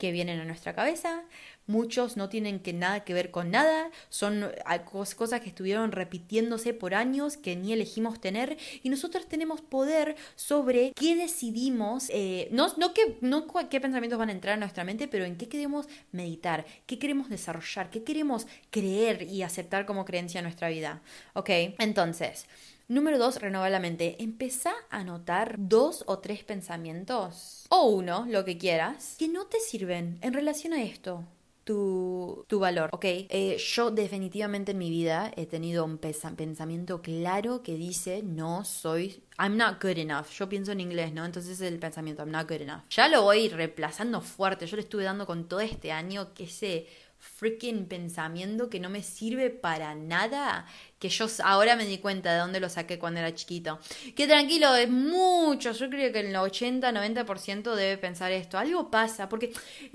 que 0.00 0.12
vienen 0.12 0.40
a 0.40 0.46
nuestra 0.46 0.74
cabeza, 0.74 1.24
muchos 1.66 2.16
no 2.16 2.28
tienen 2.28 2.60
que 2.60 2.72
nada 2.72 3.04
que 3.04 3.14
ver 3.14 3.30
con 3.30 3.50
nada, 3.50 3.90
son 4.08 4.50
cosas 4.84 5.40
que 5.40 5.48
estuvieron 5.48 5.92
repitiéndose 5.92 6.74
por 6.74 6.94
años 6.94 7.36
que 7.36 7.56
ni 7.56 7.72
elegimos 7.72 8.20
tener 8.20 8.58
y 8.82 8.90
nosotros 8.90 9.26
tenemos 9.26 9.60
poder 9.60 10.16
sobre 10.34 10.92
qué 10.94 11.16
decidimos, 11.16 12.10
eh, 12.10 12.48
no, 12.50 12.72
no, 12.76 12.92
qué, 12.92 13.16
no 13.20 13.46
qué 13.68 13.80
pensamientos 13.80 14.18
van 14.18 14.28
a 14.28 14.32
entrar 14.32 14.54
en 14.54 14.60
nuestra 14.60 14.84
mente, 14.84 15.08
pero 15.08 15.24
en 15.24 15.36
qué 15.36 15.48
queremos 15.48 15.86
meditar, 16.12 16.66
qué 16.86 16.98
queremos 16.98 17.28
desarrollar, 17.28 17.90
qué 17.90 18.02
queremos 18.02 18.46
creer 18.70 19.22
y 19.22 19.42
aceptar 19.42 19.86
como 19.86 20.04
creencia 20.04 20.40
en 20.40 20.44
nuestra 20.44 20.68
vida. 20.68 21.02
¿Ok? 21.34 21.50
Entonces, 21.78 22.46
Número 22.88 23.18
dos, 23.18 23.40
renovar 23.40 23.70
la 23.70 23.78
mente. 23.78 24.16
Empezá 24.18 24.72
a 24.90 25.04
notar 25.04 25.54
dos 25.58 26.02
o 26.08 26.18
tres 26.18 26.42
pensamientos, 26.42 27.64
o 27.68 27.86
uno, 27.86 28.26
lo 28.28 28.44
que 28.44 28.58
quieras, 28.58 29.14
que 29.16 29.28
no 29.28 29.46
te 29.46 29.60
sirven 29.60 30.18
en 30.22 30.32
relación 30.32 30.72
a 30.72 30.82
esto 30.82 31.24
tu, 31.70 32.58
valor, 32.58 32.90
¿ok? 32.92 33.04
Eh, 33.04 33.56
yo 33.58 33.90
definitivamente 33.90 34.72
en 34.72 34.78
mi 34.78 34.90
vida 34.90 35.30
he 35.36 35.46
tenido 35.46 35.84
un 35.84 35.98
pensamiento 35.98 37.00
claro 37.00 37.62
que 37.62 37.76
dice, 37.76 38.22
no 38.22 38.64
soy 38.64 39.22
I'm 39.38 39.56
not 39.56 39.82
good 39.82 39.96
enough. 39.96 40.28
Yo 40.30 40.48
pienso 40.48 40.72
en 40.72 40.80
inglés, 40.80 41.12
¿no? 41.12 41.24
Entonces 41.24 41.60
es 41.60 41.72
el 41.72 41.78
pensamiento, 41.78 42.22
I'm 42.22 42.32
not 42.32 42.48
good 42.48 42.60
enough. 42.60 42.82
Ya 42.90 43.08
lo 43.08 43.22
voy 43.22 43.48
reemplazando 43.48 44.20
fuerte. 44.20 44.66
Yo 44.66 44.76
le 44.76 44.82
estuve 44.82 45.04
dando 45.04 45.26
con 45.26 45.48
todo 45.48 45.60
este 45.60 45.92
año 45.92 46.34
que 46.34 46.44
ese 46.44 46.86
freaking 47.18 47.86
pensamiento 47.86 48.68
que 48.68 48.80
no 48.80 48.90
me 48.90 49.02
sirve 49.02 49.50
para 49.50 49.94
nada, 49.94 50.66
que 51.00 51.08
yo 51.08 51.26
ahora 51.42 51.76
me 51.76 51.86
di 51.86 51.96
cuenta 51.98 52.30
de 52.32 52.38
dónde 52.38 52.60
lo 52.60 52.68
saqué 52.68 52.98
cuando 52.98 53.20
era 53.20 53.34
chiquito. 53.34 53.80
Que 54.14 54.26
tranquilo, 54.26 54.74
es 54.74 54.90
mucho, 54.90 55.72
yo 55.72 55.88
creo 55.88 56.12
que 56.12 56.20
el 56.20 56.34
80-90% 56.34 57.74
debe 57.74 57.96
pensar 57.96 58.30
esto. 58.32 58.58
Algo 58.58 58.90
pasa, 58.90 59.28
porque 59.28 59.50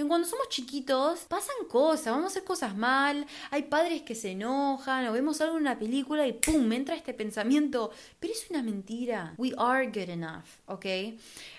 cuando 0.08 0.28
somos 0.28 0.50
chiquitos 0.50 1.20
pasan 1.30 1.68
cosas, 1.70 2.08
vamos 2.08 2.26
a 2.26 2.28
hacer 2.30 2.44
cosas 2.44 2.76
mal, 2.76 3.28
hay 3.52 3.64
padres 3.64 4.02
que 4.02 4.16
se 4.16 4.32
enojan, 4.32 5.06
o 5.08 5.14
vemos 5.14 5.40
algo 5.42 5.58
en 5.58 5.62
una 5.62 5.78
película 5.78 6.26
y 6.26 6.34
¡pum! 6.34 6.74
entra 6.74 6.96
este 6.96 7.14
pensamiento, 7.14 7.92
pero 8.20 8.34
es 8.34 8.50
una 8.50 8.64
mentira. 8.64 9.36
We 9.38 9.54
are 9.58 9.86
good 9.86 10.10
enough, 10.10 10.46
¿ok? 10.66 10.86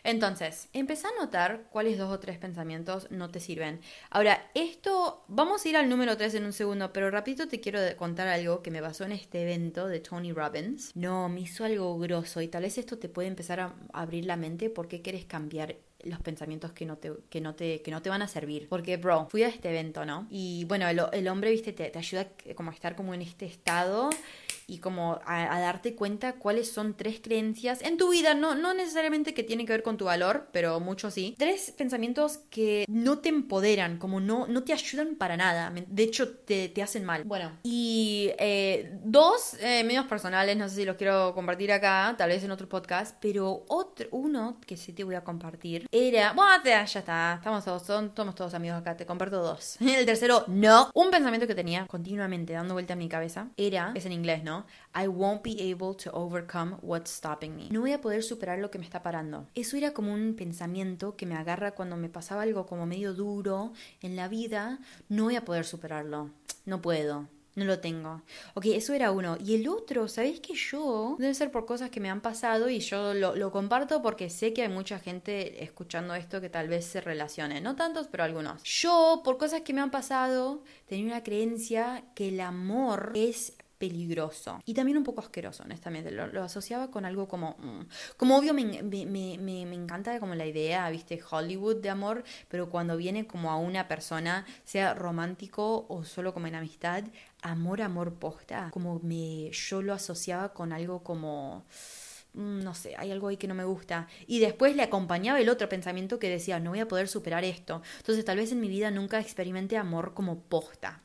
Entonces, 0.02 0.68
empezá 0.72 1.08
a 1.08 1.22
notar 1.22 1.68
cuáles 1.70 1.98
dos 1.98 2.12
o 2.12 2.18
tres 2.18 2.38
pensamientos 2.38 3.08
no 3.10 3.30
te 3.30 3.38
sirven. 3.38 3.80
Ahora, 4.10 4.50
esto, 4.54 5.24
vamos 5.28 5.64
a 5.64 5.68
ir 5.68 5.76
al 5.76 5.88
número 5.88 6.16
3 6.16 6.34
en 6.34 6.46
un 6.46 6.52
segundo, 6.52 6.92
pero 6.92 7.12
rapidito 7.12 7.46
te 7.46 7.60
quiero 7.60 7.78
contar 7.96 8.26
algo 8.26 8.62
que 8.62 8.72
me 8.72 8.82
pasó 8.82 9.04
en 9.04 9.12
este 9.12 9.35
evento 9.42 9.88
de 9.88 10.00
Tony 10.00 10.32
Robbins. 10.32 10.90
No, 10.94 11.28
me 11.28 11.40
hizo 11.40 11.64
algo 11.64 11.98
grosso 11.98 12.40
y 12.40 12.48
tal 12.48 12.62
vez 12.62 12.78
esto 12.78 12.98
te 12.98 13.08
puede 13.08 13.28
empezar 13.28 13.60
a 13.60 13.74
abrir 13.92 14.26
la 14.26 14.36
mente 14.36 14.70
porque 14.70 15.02
quieres 15.02 15.24
cambiar 15.24 15.76
los 16.06 16.20
pensamientos 16.20 16.72
que 16.72 16.86
no 16.86 16.96
te, 16.96 17.12
que 17.28 17.40
no 17.40 17.54
te, 17.54 17.82
que 17.82 17.90
no 17.90 18.02
te 18.02 18.10
van 18.10 18.22
a 18.22 18.28
servir. 18.28 18.68
Porque, 18.68 18.96
bro, 18.96 19.28
fui 19.30 19.42
a 19.42 19.48
este 19.48 19.70
evento, 19.70 20.04
¿no? 20.04 20.26
Y 20.30 20.64
bueno, 20.64 20.88
el, 20.88 21.28
hombre, 21.28 21.50
viste, 21.50 21.72
te, 21.72 21.90
te, 21.90 21.98
ayuda 21.98 22.28
como 22.54 22.70
a 22.70 22.74
estar 22.74 22.96
como 22.96 23.14
en 23.14 23.22
este 23.22 23.46
estado 23.46 24.10
y 24.66 24.78
como 24.78 25.20
a, 25.24 25.60
darte 25.60 25.94
cuenta 25.94 26.34
cuáles 26.34 26.70
son 26.70 26.94
tres 26.94 27.20
creencias 27.22 27.82
en 27.82 27.96
tu 27.96 28.10
vida, 28.10 28.34
no, 28.34 28.54
no 28.54 28.74
necesariamente 28.74 29.32
que 29.32 29.44
tienen 29.44 29.66
que 29.66 29.72
ver 29.72 29.82
con 29.82 29.96
tu 29.96 30.06
valor, 30.06 30.48
pero 30.52 30.80
mucho 30.80 31.10
sí. 31.10 31.34
Tres 31.38 31.72
pensamientos 31.76 32.38
que 32.50 32.84
no 32.88 33.18
te 33.18 33.28
empoderan, 33.28 33.98
como 33.98 34.20
no, 34.20 34.46
no 34.48 34.64
te 34.64 34.72
ayudan 34.72 35.14
para 35.16 35.36
nada, 35.36 35.72
de 35.72 36.02
hecho 36.02 36.30
te, 36.30 36.68
te 36.68 36.82
hacen 36.82 37.04
mal. 37.04 37.24
Bueno, 37.24 37.52
y 37.62 38.30
eh, 38.38 38.98
dos 39.04 39.54
eh, 39.60 39.84
medios 39.84 40.06
personales, 40.06 40.56
no 40.56 40.68
sé 40.68 40.76
si 40.76 40.84
los 40.84 40.96
quiero 40.96 41.32
compartir 41.34 41.70
acá, 41.70 42.14
tal 42.18 42.30
vez 42.30 42.42
en 42.42 42.50
otro 42.50 42.68
podcast, 42.68 43.16
pero 43.20 43.64
otro, 43.68 44.08
uno 44.10 44.58
que 44.66 44.76
sí 44.76 44.92
te 44.92 45.04
voy 45.04 45.14
a 45.14 45.22
compartir 45.22 45.86
era, 45.96 46.32
bueno, 46.34 46.62
ya 46.64 46.82
está, 46.82 47.34
estamos 47.36 47.64
todos, 47.64 47.82
somos 47.84 48.34
todos 48.34 48.54
amigos 48.54 48.78
acá, 48.78 48.96
te 48.96 49.06
comparto 49.06 49.42
dos. 49.42 49.76
El 49.80 50.04
tercero, 50.04 50.44
no. 50.46 50.90
Un 50.94 51.10
pensamiento 51.10 51.46
que 51.46 51.54
tenía 51.54 51.86
continuamente 51.86 52.52
dando 52.52 52.74
vuelta 52.74 52.92
a 52.92 52.96
mi 52.96 53.08
cabeza 53.08 53.48
era, 53.56 53.92
es 53.94 54.04
en 54.04 54.12
inglés, 54.12 54.44
¿no? 54.44 54.66
I 54.94 55.06
won't 55.08 55.42
be 55.42 55.72
able 55.72 55.96
to 55.96 56.10
overcome 56.12 56.76
what's 56.82 57.10
stopping 57.10 57.56
me. 57.56 57.68
No 57.70 57.80
voy 57.80 57.92
a 57.92 58.00
poder 58.00 58.22
superar 58.22 58.58
lo 58.58 58.70
que 58.70 58.78
me 58.78 58.84
está 58.84 59.02
parando. 59.02 59.46
Eso 59.54 59.76
era 59.76 59.92
como 59.92 60.12
un 60.12 60.34
pensamiento 60.34 61.16
que 61.16 61.26
me 61.26 61.36
agarra 61.36 61.72
cuando 61.72 61.96
me 61.96 62.08
pasaba 62.08 62.42
algo 62.42 62.66
como 62.66 62.86
medio 62.86 63.14
duro 63.14 63.72
en 64.02 64.16
la 64.16 64.28
vida. 64.28 64.78
No 65.08 65.24
voy 65.24 65.36
a 65.36 65.44
poder 65.44 65.64
superarlo. 65.64 66.30
No 66.64 66.82
puedo. 66.82 67.28
No 67.56 67.64
lo 67.64 67.80
tengo. 67.80 68.20
Ok, 68.52 68.66
eso 68.66 68.92
era 68.92 69.10
uno. 69.12 69.38
Y 69.42 69.54
el 69.54 69.66
otro, 69.66 70.08
¿sabéis 70.08 70.40
que 70.40 70.54
yo? 70.54 71.16
Debe 71.18 71.32
ser 71.32 71.50
por 71.50 71.64
cosas 71.64 71.88
que 71.88 72.00
me 72.00 72.10
han 72.10 72.20
pasado 72.20 72.68
y 72.68 72.80
yo 72.80 73.14
lo, 73.14 73.34
lo, 73.34 73.50
comparto 73.50 74.02
porque 74.02 74.28
sé 74.28 74.52
que 74.52 74.60
hay 74.60 74.68
mucha 74.68 74.98
gente 74.98 75.64
escuchando 75.64 76.14
esto 76.14 76.42
que 76.42 76.50
tal 76.50 76.68
vez 76.68 76.84
se 76.84 77.00
relacione. 77.00 77.62
No 77.62 77.74
tantos, 77.74 78.08
pero 78.08 78.24
algunos. 78.24 78.62
Yo, 78.62 79.22
por 79.24 79.38
cosas 79.38 79.62
que 79.62 79.72
me 79.72 79.80
han 79.80 79.90
pasado, 79.90 80.64
tenía 80.86 81.06
una 81.06 81.22
creencia 81.22 82.04
que 82.14 82.28
el 82.28 82.40
amor 82.40 83.12
es 83.14 83.54
peligroso 83.78 84.60
y 84.64 84.74
también 84.74 84.98
un 84.98 85.04
poco 85.04 85.20
asqueroso, 85.20 85.62
honestamente. 85.62 86.10
Lo, 86.10 86.42
asociaba 86.42 86.90
con 86.90 87.04
algo 87.04 87.28
como... 87.28 87.56
Mm, 87.58 87.86
como 88.16 88.36
obvio 88.36 88.54
me, 88.54 88.82
me, 88.82 89.06
me, 89.06 89.36
me, 89.38 89.74
encanta 89.74 90.18
como 90.20 90.34
la 90.34 90.46
idea, 90.46 90.88
viste, 90.90 91.20
Hollywood 91.30 91.76
de 91.76 91.90
amor, 91.90 92.24
pero 92.48 92.70
cuando 92.70 92.96
viene 92.96 93.26
como 93.26 93.50
a 93.50 93.56
una 93.56 93.88
persona, 93.88 94.46
sea 94.64 94.94
romántico 94.94 95.86
o 95.88 96.04
solo 96.04 96.32
como 96.32 96.46
en 96.46 96.54
amistad, 96.54 97.04
amor, 97.42 97.82
amor 97.82 98.14
posta, 98.14 98.70
como 98.72 99.00
me 99.02 99.50
yo 99.50 99.82
lo 99.82 99.92
asociaba 99.92 100.52
con 100.52 100.72
algo 100.72 101.02
como 101.02 101.64
mm, 102.34 102.60
no 102.60 102.74
sé, 102.74 102.94
hay 102.96 103.10
algo 103.10 103.28
ahí 103.28 103.36
que 103.36 103.48
no 103.48 103.54
me 103.54 103.64
gusta. 103.64 104.08
Y 104.26 104.40
después 104.40 104.76
le 104.76 104.82
acompañaba 104.82 105.40
el 105.40 105.48
otro 105.48 105.68
pensamiento 105.68 106.18
que 106.18 106.30
decía, 106.30 106.60
no 106.60 106.70
voy 106.70 106.80
a 106.80 106.88
poder 106.88 107.08
superar 107.08 107.44
esto. 107.44 107.82
Entonces 107.98 108.24
tal 108.24 108.38
vez 108.38 108.52
en 108.52 108.60
mi 108.60 108.68
vida 108.68 108.90
nunca 108.90 109.20
experimente 109.20 109.76
amor 109.76 110.14
como 110.14 110.40
posta. 110.40 111.02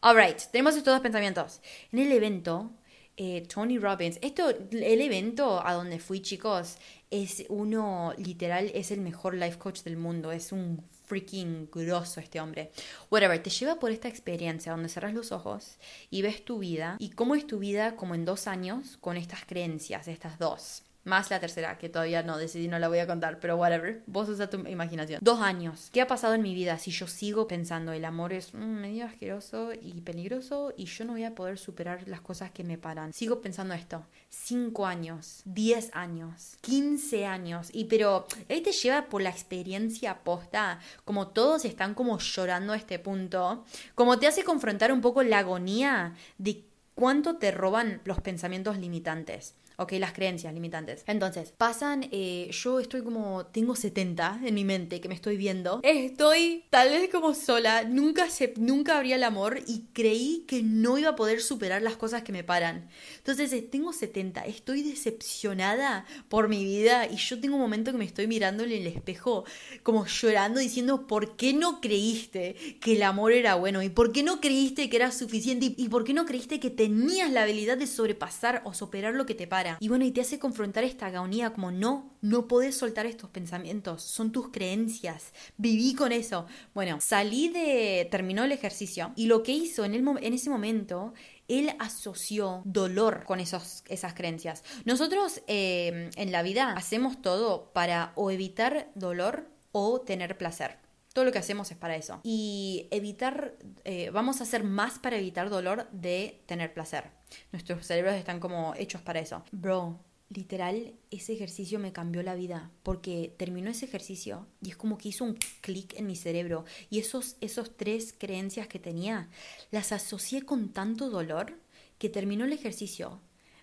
Alright, 0.00 0.38
tenemos 0.52 0.76
estos 0.76 0.94
dos 0.94 1.00
pensamientos. 1.00 1.60
En 1.90 1.98
el 1.98 2.12
evento, 2.12 2.70
eh, 3.16 3.42
Tony 3.52 3.78
Robbins, 3.78 4.20
esto, 4.22 4.48
el 4.48 5.00
evento 5.00 5.60
a 5.66 5.72
donde 5.72 5.98
fui, 5.98 6.20
chicos, 6.20 6.76
es 7.10 7.44
uno, 7.48 8.14
literal, 8.16 8.70
es 8.74 8.92
el 8.92 9.00
mejor 9.00 9.34
life 9.34 9.58
coach 9.58 9.82
del 9.82 9.96
mundo. 9.96 10.30
Es 10.30 10.52
un 10.52 10.84
freaking 11.06 11.68
grosso 11.72 12.20
este 12.20 12.40
hombre. 12.40 12.70
Whatever, 13.10 13.42
te 13.42 13.50
lleva 13.50 13.80
por 13.80 13.90
esta 13.90 14.06
experiencia 14.06 14.70
donde 14.70 14.88
cerras 14.88 15.14
los 15.14 15.32
ojos 15.32 15.78
y 16.10 16.22
ves 16.22 16.44
tu 16.44 16.60
vida 16.60 16.96
y 17.00 17.10
cómo 17.10 17.34
es 17.34 17.44
tu 17.48 17.58
vida 17.58 17.96
como 17.96 18.14
en 18.14 18.24
dos 18.24 18.46
años 18.46 18.98
con 19.00 19.16
estas 19.16 19.44
creencias, 19.46 20.06
estas 20.06 20.38
dos. 20.38 20.84
Más 21.08 21.30
la 21.30 21.40
tercera, 21.40 21.78
que 21.78 21.88
todavía 21.88 22.22
no 22.22 22.36
decidí, 22.36 22.68
no 22.68 22.78
la 22.78 22.88
voy 22.88 22.98
a 22.98 23.06
contar, 23.06 23.40
pero 23.40 23.56
whatever. 23.56 24.02
Vos 24.06 24.28
usa 24.28 24.50
tu 24.50 24.58
imaginación. 24.66 25.20
Dos 25.22 25.40
años. 25.40 25.88
¿Qué 25.90 26.02
ha 26.02 26.06
pasado 26.06 26.34
en 26.34 26.42
mi 26.42 26.52
vida 26.54 26.78
si 26.78 26.90
yo 26.90 27.06
sigo 27.06 27.48
pensando 27.48 27.92
el 27.92 28.04
amor 28.04 28.34
es 28.34 28.52
mm, 28.52 28.58
medio 28.58 29.06
asqueroso 29.06 29.72
y 29.72 30.02
peligroso 30.02 30.74
y 30.76 30.84
yo 30.84 31.06
no 31.06 31.12
voy 31.12 31.24
a 31.24 31.34
poder 31.34 31.58
superar 31.58 32.06
las 32.06 32.20
cosas 32.20 32.50
que 32.50 32.62
me 32.62 32.76
paran? 32.76 33.14
Sigo 33.14 33.40
pensando 33.40 33.72
esto. 33.72 34.04
Cinco 34.28 34.84
años, 34.84 35.40
diez 35.46 35.88
años, 35.94 36.58
quince 36.60 37.24
años. 37.24 37.70
Y 37.72 37.84
pero 37.84 38.26
ahí 38.50 38.60
te 38.60 38.72
lleva 38.72 39.06
por 39.06 39.22
la 39.22 39.30
experiencia 39.30 40.18
posta. 40.18 40.78
Como 41.06 41.28
todos 41.28 41.64
están 41.64 41.94
como 41.94 42.18
llorando 42.18 42.74
a 42.74 42.76
este 42.76 42.98
punto. 42.98 43.64
Como 43.94 44.18
te 44.18 44.26
hace 44.26 44.44
confrontar 44.44 44.92
un 44.92 45.00
poco 45.00 45.22
la 45.22 45.38
agonía 45.38 46.14
de 46.36 46.64
cuánto 46.94 47.36
te 47.36 47.50
roban 47.50 48.02
los 48.04 48.20
pensamientos 48.20 48.76
limitantes. 48.76 49.54
Ok, 49.80 49.92
las 49.92 50.12
creencias 50.12 50.52
limitantes. 50.52 51.04
Entonces, 51.06 51.52
pasan, 51.56 52.08
eh, 52.10 52.50
yo 52.50 52.80
estoy 52.80 53.02
como, 53.02 53.46
tengo 53.46 53.76
70 53.76 54.40
en 54.44 54.52
mi 54.52 54.64
mente 54.64 55.00
que 55.00 55.08
me 55.08 55.14
estoy 55.14 55.36
viendo. 55.36 55.78
Estoy 55.84 56.64
tal 56.68 56.88
vez 56.88 57.08
como 57.12 57.32
sola, 57.32 57.84
nunca, 57.84 58.28
se, 58.28 58.54
nunca 58.56 58.96
abría 58.96 59.14
el 59.14 59.22
amor 59.22 59.60
y 59.68 59.84
creí 59.92 60.44
que 60.48 60.64
no 60.64 60.98
iba 60.98 61.10
a 61.10 61.14
poder 61.14 61.40
superar 61.40 61.80
las 61.80 61.96
cosas 61.96 62.24
que 62.24 62.32
me 62.32 62.42
paran. 62.42 62.88
Entonces, 63.18 63.52
eh, 63.52 63.62
tengo 63.62 63.92
70, 63.92 64.46
estoy 64.46 64.82
decepcionada 64.82 66.04
por 66.28 66.48
mi 66.48 66.64
vida 66.64 67.06
y 67.06 67.14
yo 67.14 67.38
tengo 67.38 67.54
un 67.54 67.62
momento 67.62 67.92
que 67.92 67.98
me 67.98 68.04
estoy 68.04 68.26
mirando 68.26 68.64
en 68.64 68.72
el 68.72 68.86
espejo 68.88 69.44
como 69.84 70.06
llorando 70.06 70.58
diciendo, 70.58 71.06
¿por 71.06 71.36
qué 71.36 71.52
no 71.52 71.80
creíste 71.80 72.56
que 72.80 72.96
el 72.96 73.04
amor 73.04 73.30
era 73.30 73.54
bueno? 73.54 73.80
¿Y 73.84 73.90
por 73.90 74.10
qué 74.10 74.24
no 74.24 74.40
creíste 74.40 74.90
que 74.90 74.96
era 74.96 75.12
suficiente? 75.12 75.72
¿Y, 75.76 75.88
por 75.88 76.02
qué 76.02 76.14
no 76.14 76.26
creíste 76.26 76.58
que 76.58 76.70
tenías 76.70 77.30
la 77.30 77.44
habilidad 77.44 77.78
de 77.78 77.86
sobrepasar 77.86 78.62
o 78.64 78.74
superar 78.74 79.14
lo 79.14 79.24
que 79.24 79.36
te 79.36 79.46
para? 79.46 79.67
Y 79.80 79.88
bueno, 79.88 80.04
y 80.04 80.10
te 80.10 80.20
hace 80.20 80.38
confrontar 80.38 80.84
esta 80.84 81.06
agonía 81.06 81.52
como 81.52 81.70
no, 81.70 82.16
no 82.20 82.48
podés 82.48 82.76
soltar 82.76 83.06
estos 83.06 83.30
pensamientos, 83.30 84.02
son 84.02 84.32
tus 84.32 84.48
creencias, 84.50 85.32
viví 85.56 85.94
con 85.94 86.12
eso. 86.12 86.46
Bueno, 86.74 86.98
salí 87.00 87.48
de, 87.48 88.08
terminó 88.10 88.44
el 88.44 88.52
ejercicio 88.52 89.12
y 89.16 89.26
lo 89.26 89.42
que 89.42 89.52
hizo 89.52 89.84
en, 89.84 89.94
el, 89.94 90.06
en 90.22 90.32
ese 90.32 90.50
momento 90.50 91.12
él 91.48 91.74
asoció 91.78 92.62
dolor 92.64 93.24
con 93.24 93.40
esos, 93.40 93.82
esas 93.88 94.14
creencias. 94.14 94.62
Nosotros 94.84 95.42
eh, 95.46 96.10
en 96.16 96.32
la 96.32 96.42
vida 96.42 96.72
hacemos 96.72 97.20
todo 97.20 97.72
para 97.72 98.12
o 98.14 98.30
evitar 98.30 98.90
dolor 98.94 99.48
o 99.72 100.00
tener 100.00 100.36
placer. 100.36 100.87
Todo 101.18 101.24
lo 101.24 101.32
que 101.32 101.40
hacemos 101.40 101.68
es 101.72 101.76
para 101.76 101.96
eso. 101.96 102.20
Y 102.22 102.86
evitar, 102.92 103.56
eh, 103.82 104.10
vamos 104.10 104.38
a 104.38 104.44
hacer 104.44 104.62
más 104.62 105.00
para 105.00 105.16
evitar 105.16 105.50
dolor 105.50 105.90
de 105.90 106.44
tener 106.46 106.72
placer. 106.72 107.10
Nuestros 107.50 107.84
cerebros 107.84 108.14
están 108.14 108.38
como 108.38 108.72
hechos 108.76 109.02
para 109.02 109.18
eso. 109.18 109.42
Bro, 109.50 109.98
literal, 110.28 110.94
ese 111.10 111.32
ejercicio 111.32 111.80
me 111.80 111.92
cambió 111.92 112.22
la 112.22 112.36
vida, 112.36 112.70
porque 112.84 113.34
terminó 113.36 113.68
ese 113.68 113.86
ejercicio 113.86 114.46
y 114.62 114.70
es 114.70 114.76
como 114.76 114.96
que 114.96 115.08
hizo 115.08 115.24
un 115.24 115.36
clic 115.60 115.92
en 115.98 116.06
mi 116.06 116.14
cerebro 116.14 116.64
y 116.88 117.00
esos, 117.00 117.34
esos 117.40 117.76
tres 117.76 118.14
creencias 118.16 118.68
que 118.68 118.78
tenía, 118.78 119.28
las 119.72 119.90
asocié 119.90 120.42
con 120.42 120.68
tanto 120.68 121.10
dolor 121.10 121.58
que 121.98 122.08
terminó 122.08 122.44
el 122.44 122.52
ejercicio, 122.52 123.20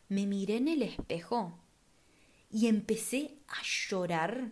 me 0.09 0.25
miré 0.25 0.57
en 0.57 0.67
el 0.67 0.81
espejo 0.81 1.57
y 2.51 2.67
empecé 2.67 3.38
a 3.47 3.63
llorar 3.63 4.51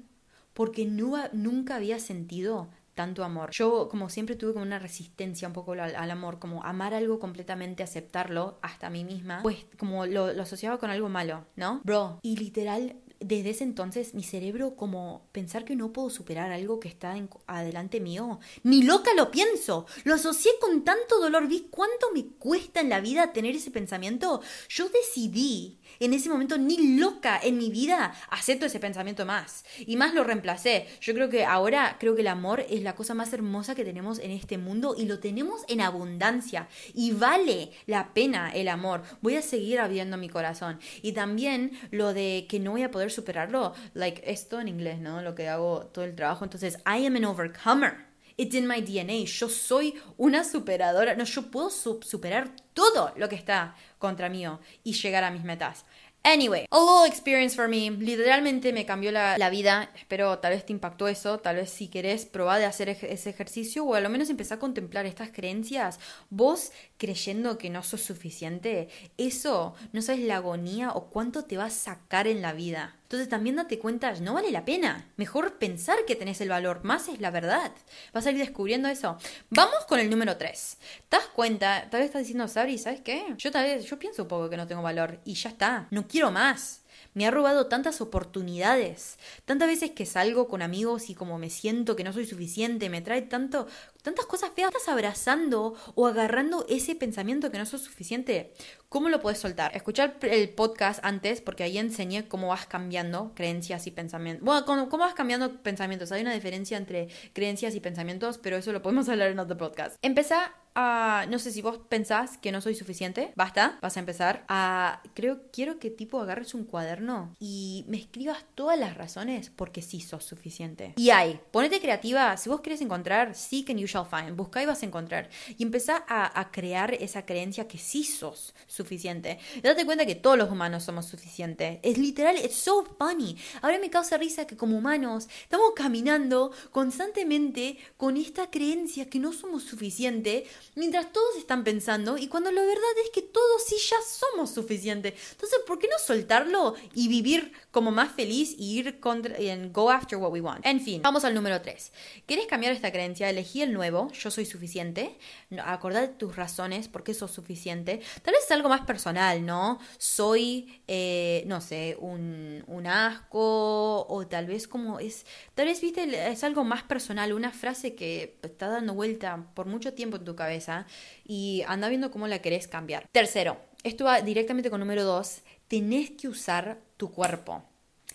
porque 0.53 0.86
nunca 0.86 1.75
había 1.75 2.00
sentido 2.00 2.69
tanto 2.93 3.23
amor. 3.23 3.50
Yo 3.51 3.88
como 3.89 4.09
siempre 4.09 4.35
tuve 4.35 4.53
como 4.53 4.65
una 4.65 4.79
resistencia 4.79 5.47
un 5.47 5.53
poco 5.53 5.73
al, 5.73 6.12
amor, 6.12 6.39
como 6.39 6.63
amar 6.63 6.93
algo 6.93 7.19
completamente, 7.19 7.83
aceptarlo 7.83 8.59
hasta 8.62 8.89
mí 8.89 9.03
misma, 9.03 9.41
pues 9.41 9.65
como 9.77 10.05
lo 10.05 10.25
asociaba 10.41 10.77
con 10.77 10.89
algo 10.89 11.09
malo, 11.09 11.45
¿no? 11.55 11.81
Bro, 11.83 12.19
y 12.21 12.38
literal 12.38 12.95
desde 13.24 13.51
ese 13.51 13.63
entonces 13.63 14.13
mi 14.13 14.24
cerebro 14.24 14.75
como 14.75 15.27
pensar 15.32 15.65
que 15.65 15.75
no 15.75 15.94
puedo 15.94 16.10
superar 16.10 16.51
algo 16.51 16.80
que 16.80 16.89
está 16.89 17.18
en, 17.18 17.30
adelante 17.48 18.00
mío, 18.00 18.39
ni 18.63 18.84
loca 18.84 19.12
lo 19.15 19.32
pienso, 19.32 19.86
lo 20.03 20.13
asocié 20.13 20.51
con 20.60 20.84
tanto 20.84 21.20
dolor, 21.20 21.48
vi 21.48 21.68
cuánto 21.70 22.12
me 22.13 22.25
cuesta 22.25 22.82
en 22.82 22.89
la 22.89 23.00
vida 23.00 23.34
tener 23.34 23.56
ese 23.56 23.72
pensamiento, 23.72 24.42
yo 24.70 24.89
decidí 24.89 25.80
en 26.00 26.13
ese 26.13 26.30
momento 26.30 26.58
ni 26.58 26.98
loca 26.98 27.39
en 27.42 27.58
mi 27.58 27.70
vida 27.70 28.13
acepto 28.30 28.65
ese 28.65 28.80
pensamiento 28.80 29.25
más. 29.25 29.63
Y 29.80 29.96
más 29.96 30.13
lo 30.13 30.24
reemplacé, 30.24 30.88
yo 31.01 31.13
creo 31.13 31.30
que 31.30 31.46
ahora 31.46 31.98
creo 32.00 32.15
que 32.15 32.22
el 32.22 32.27
amor 32.27 32.65
es 32.70 32.82
la 32.82 32.96
cosa 32.96 33.13
más 33.13 33.32
hermosa 33.34 33.75
que 33.75 33.86
tenemos 33.86 34.20
en 34.20 34.32
este 34.32 34.58
mundo 34.58 34.96
y 34.98 35.06
lo 35.06 35.20
tenemos 35.20 35.62
en 35.68 35.82
abundancia. 35.82 36.68
Y 36.94 37.12
vale 37.12 37.72
la 37.86 38.13
pena 38.13 38.51
el 38.51 38.68
amor, 38.68 39.03
voy 39.22 39.36
a 39.36 39.42
seguir 39.42 39.80
abriendo 39.80 40.18
mi 40.18 40.30
corazón. 40.30 40.80
Y 41.01 41.13
también 41.13 41.72
lo 41.92 42.13
de 42.13 42.46
que 42.50 42.60
no 42.60 42.72
voy 42.72 42.84
a 42.84 42.92
poder 42.92 43.12
superarlo, 43.13 43.74
like 43.93 44.22
esto 44.25 44.60
en 44.60 44.67
inglés, 44.67 45.00
¿no? 45.00 45.22
Lo 45.22 45.36
que 45.36 45.48
hago 45.48 45.88
todo 45.93 46.05
el 46.05 46.15
trabajo. 46.15 46.43
Entonces, 46.43 46.77
I 46.86 47.05
am 47.05 47.15
an 47.15 47.25
overcomer. 47.25 48.13
It's 48.36 48.55
in 48.55 48.67
my 48.67 48.82
DNA. 48.82 49.25
Yo 49.25 49.48
soy 49.48 49.96
una 50.17 50.43
superadora. 50.43 51.15
No, 51.15 51.24
yo 51.24 51.51
puedo 51.51 51.70
superar 51.70 52.50
todo 52.74 53.13
lo 53.15 53.29
que 53.29 53.36
está 53.36 53.75
contra 54.00 54.29
mí 54.29 54.43
y 54.84 54.93
llegar 54.93 55.24
a 55.24 55.32
mis 55.32 55.43
metas. 55.43 55.86
Anyway, 56.25 56.65
a 56.72 56.79
little 56.79 57.05
experience 57.05 57.53
for 57.53 57.67
me. 57.67 57.91
Literalmente 57.91 58.72
me 58.72 58.86
cambió 58.86 59.12
la, 59.12 59.38
la, 59.38 59.50
vida. 59.50 59.91
Espero 59.93 60.39
tal 60.39 60.53
vez 60.53 60.65
te 60.65 60.72
impactó 60.72 61.10
eso. 61.10 61.39
Tal 61.39 61.58
vez 61.58 61.70
si 61.70 61.89
querés 61.89 62.25
probar 62.25 62.60
de 62.60 62.65
hacer 62.65 62.88
ese 62.88 63.29
ejercicio 63.29 63.84
o 63.84 63.93
a 63.93 64.00
lo 64.00 64.10
menos 64.10 64.29
empezar 64.29 64.58
a 64.58 64.62
contemplar 64.62 65.05
estas 65.05 65.32
creencias. 65.32 66.00
Vos 66.29 66.72
creyendo 66.98 67.58
que 67.58 67.70
no 67.70 67.84
sos 67.84 68.01
suficiente, 68.01 68.88
eso 69.17 69.75
no 69.91 70.01
sabes 70.01 70.22
la 70.22 70.38
agonía 70.38 70.91
o 70.93 71.10
cuánto 71.10 71.43
te 71.43 71.58
va 71.58 71.65
a 71.65 71.70
sacar 71.70 72.27
en 72.27 72.41
la 72.41 72.53
vida. 72.53 72.96
Entonces 73.13 73.29
también 73.29 73.58
date 73.58 73.77
cuenta, 73.77 74.12
no 74.22 74.34
vale 74.34 74.50
la 74.50 74.65
pena. 74.65 75.08
Mejor 75.17 75.60
pensar 75.60 76.00
que 76.08 76.15
tenés 76.15 76.41
el 76.41 76.50
valor, 76.50 76.84
más 76.84 77.10
es 77.10 77.22
la 77.22 77.29
verdad. 77.29 77.72
Vas 78.12 78.25
a 78.25 78.32
ir 78.32 78.39
descubriendo 78.39 78.89
eso. 78.89 79.20
Vamos 79.51 79.86
con 79.88 80.00
el 80.00 80.10
número 80.10 80.36
3. 80.36 80.77
¿Te 81.10 81.17
das 81.17 81.27
cuenta? 81.27 81.88
Tal 81.91 82.00
vez 82.00 82.08
estás 82.08 82.22
diciendo, 82.24 82.48
Sabri, 82.48 82.79
¿sabes 82.79 83.01
qué? 83.01 83.24
Yo 83.38 83.51
tal 83.51 83.65
vez, 83.65 83.86
yo 83.86 84.00
pienso 84.00 84.24
un 84.24 84.27
poco 84.27 84.50
que 84.50 84.58
no 84.58 84.65
tengo 84.65 84.82
valor 84.82 85.20
y 85.25 85.36
ya 85.36 85.50
está. 85.50 85.86
No 85.91 86.08
quiero 86.08 86.32
más. 86.32 86.82
Me 87.13 87.27
ha 87.27 87.32
robado 87.32 87.67
tantas 87.67 88.01
oportunidades. 88.01 89.20
Tantas 89.46 89.67
veces 89.67 89.91
que 89.91 90.08
salgo 90.08 90.48
con 90.48 90.63
amigos 90.63 91.12
y 91.12 91.13
como 91.13 91.38
me 91.38 91.51
siento 91.51 91.96
que 91.96 92.03
no 92.03 92.13
soy 92.13 92.25
suficiente, 92.25 92.89
me 92.89 93.01
trae 93.01 93.22
tanto, 93.22 93.67
tantas 94.03 94.27
cosas 94.27 94.51
feas. 94.55 94.69
Estás 94.69 94.89
abrazando 94.89 95.75
o 95.95 96.05
agarrando 96.05 96.65
ese 96.69 96.93
pensamiento 96.93 97.50
que 97.50 97.57
no 97.57 97.65
sos 97.65 97.81
suficiente. 97.81 98.53
¿Cómo 98.89 99.10
lo 99.10 99.22
puedes 99.22 99.39
soltar? 99.39 99.75
Escuchar 99.75 100.17
el 100.22 100.50
podcast 100.50 101.00
antes, 101.03 101.41
porque 101.41 101.63
ahí 101.63 101.79
enseñé 101.79 102.27
cómo 102.27 102.50
vas 102.50 102.67
cambiando 102.67 103.31
creencias 103.33 103.88
y 103.88 103.91
pensamientos. 103.91 104.45
Bueno, 104.45 104.65
cómo, 104.65 105.03
vas 105.03 105.15
cambiando 105.15 105.63
pensamientos. 105.63 106.12
Hay 106.12 106.22
una 106.22 106.33
diferencia 106.33 106.77
entre 106.77 107.07
creencias 107.33 107.74
y 107.74 107.79
pensamientos, 107.79 108.38
pero 108.38 108.57
eso 108.57 108.72
lo 108.72 108.83
podemos 108.83 109.10
hablar 109.10 109.31
en 109.31 109.39
otro 109.39 109.57
podcast. 109.57 109.95
Empezá 110.03 110.53
a, 110.75 111.25
no 111.29 111.39
sé 111.39 111.51
si 111.51 111.62
vos 111.62 111.79
pensás 111.89 112.38
que 112.38 112.51
no 112.51 112.62
soy 112.62 112.75
suficiente, 112.75 113.31
basta, 113.36 113.77
vas 113.81 113.95
a 113.98 114.00
empezar 114.00 114.43
a, 114.48 115.01
creo, 115.13 115.41
quiero 115.51 115.79
que 115.79 115.91
tipo 115.91 116.19
agarres 116.19 116.53
un 116.53 116.63
cuaderno 116.63 117.36
y 117.39 117.86
me 117.88 117.98
escribas 117.98 118.45
todas 118.55 118.79
las 118.79 118.98
razones 118.98 119.51
porque 119.55 119.81
sí 119.81 120.01
sos 120.01 120.24
suficiente. 120.24 120.93
Y 120.98 121.12
hay, 121.12 121.39
ponete 121.51 121.79
creativa, 121.79 122.38
si 122.38 122.50
vos 122.50 122.62
querés 122.62 122.81
encontrar, 122.81 123.36
seek 123.36 123.69
and 123.69 123.79
you 123.79 123.88
shall 123.93 124.05
find, 124.05 124.35
busca 124.35 124.62
y 124.62 124.65
vas 124.65 124.81
a 124.83 124.85
encontrar. 124.85 125.29
Y 125.57 125.63
empezá 125.63 126.03
a, 126.07 126.39
a 126.39 126.51
crear 126.51 126.93
esa 126.95 127.25
creencia 127.25 127.67
que 127.67 127.77
sí 127.77 128.03
sos 128.03 128.53
suficiente. 128.67 129.39
date 129.62 129.85
cuenta 129.85 130.05
que 130.05 130.15
todos 130.15 130.38
los 130.38 130.50
humanos 130.50 130.83
somos 130.83 131.05
suficientes. 131.05 131.79
Es 131.83 131.97
literal, 131.97 132.35
it's 132.38 132.55
so 132.55 132.83
funny. 132.97 133.38
Ahora 133.62 133.79
me 133.79 133.89
causa 133.89 134.17
risa 134.17 134.45
que 134.47 134.57
como 134.57 134.77
humanos 134.77 135.27
estamos 135.43 135.71
caminando 135.75 136.51
constantemente 136.71 137.77
con 137.97 138.17
esta 138.17 138.50
creencia 138.50 139.09
que 139.09 139.19
no 139.19 139.33
somos 139.33 139.63
suficientes 139.63 140.43
mientras 140.75 141.12
todos 141.12 141.38
están 141.38 141.63
pensando 141.63 142.17
y 142.17 142.27
cuando 142.27 142.51
la 142.51 142.62
verdad 142.62 142.97
es 143.03 143.09
que 143.12 143.21
todos 143.21 143.63
sí 143.65 143.75
ya 143.77 143.97
somos 144.01 144.51
suficientes. 144.51 145.13
Entonces, 145.31 145.59
¿por 145.65 145.79
qué 145.79 145.88
no 145.88 145.97
soltarlo 146.00 146.75
y 146.93 147.07
vivir 147.07 147.51
como 147.71 147.91
más 147.91 148.12
feliz 148.12 148.55
y 148.57 148.79
ir 148.79 149.00
contra, 149.00 149.35
go 149.71 149.89
after 149.89 150.17
what 150.17 150.31
we 150.31 150.41
want? 150.41 150.65
En 150.65 150.81
fin, 150.81 151.01
vamos 151.01 151.23
al 151.23 151.33
número 151.33 151.62
3. 151.62 151.91
¿Quieres 152.25 152.47
cambiar 152.47 152.73
esta 152.73 152.91
creencia? 152.91 153.29
Elegí 153.29 153.62
el 153.62 153.71
yo 153.92 154.32
soy 154.32 154.46
suficiente. 154.46 155.18
Acordate 155.63 156.13
tus 156.16 156.36
razones, 156.36 156.88
por 156.88 157.04
qué 157.04 157.13
sos 157.13 157.32
suficiente. 157.32 158.02
Tal 158.22 158.34
vez 158.34 158.44
es 158.44 158.52
algo 158.52 158.70
más 158.70 158.82
personal, 158.82 159.46
¿no? 159.46 159.80
Soy, 159.98 160.82
eh, 160.88 161.44
no 161.48 161.62
sé, 161.62 161.98
un, 162.00 162.63
un 162.68 162.88
asco 162.88 164.06
o 164.08 164.28
tal 164.28 164.48
vez 164.48 164.68
como 164.68 165.00
es, 165.00 165.25
tal 165.56 165.68
vez, 165.68 165.82
viste, 165.82 166.32
es 166.32 166.44
algo 166.44 166.63
más 166.63 166.84
personal, 166.84 167.34
una 167.34 167.52
frase 167.52 167.96
que 167.96 168.38
está 168.41 168.67
dando 168.67 168.93
vuelta 168.93 169.48
por 169.54 169.65
mucho 169.65 169.93
tiempo 169.93 170.17
en 170.17 170.26
tu 170.26 170.36
cabeza 170.36 170.86
y 171.26 171.63
anda 171.67 171.89
viendo 171.89 172.12
cómo 172.12 172.28
la 172.28 172.39
querés 172.39 172.67
cambiar. 172.67 173.08
Tercero, 173.12 173.58
esto 173.84 174.06
va 174.06 174.22
directamente 174.22 174.69
con 174.69 174.80
número 174.80 175.04
dos, 175.04 175.41
tenés 175.67 176.12
que 176.12 176.28
usar 176.28 176.80
tu 176.98 177.12
cuerpo. 177.12 177.63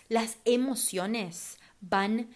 Las 0.07 0.37
emociones 0.45 1.57
van 1.81 2.29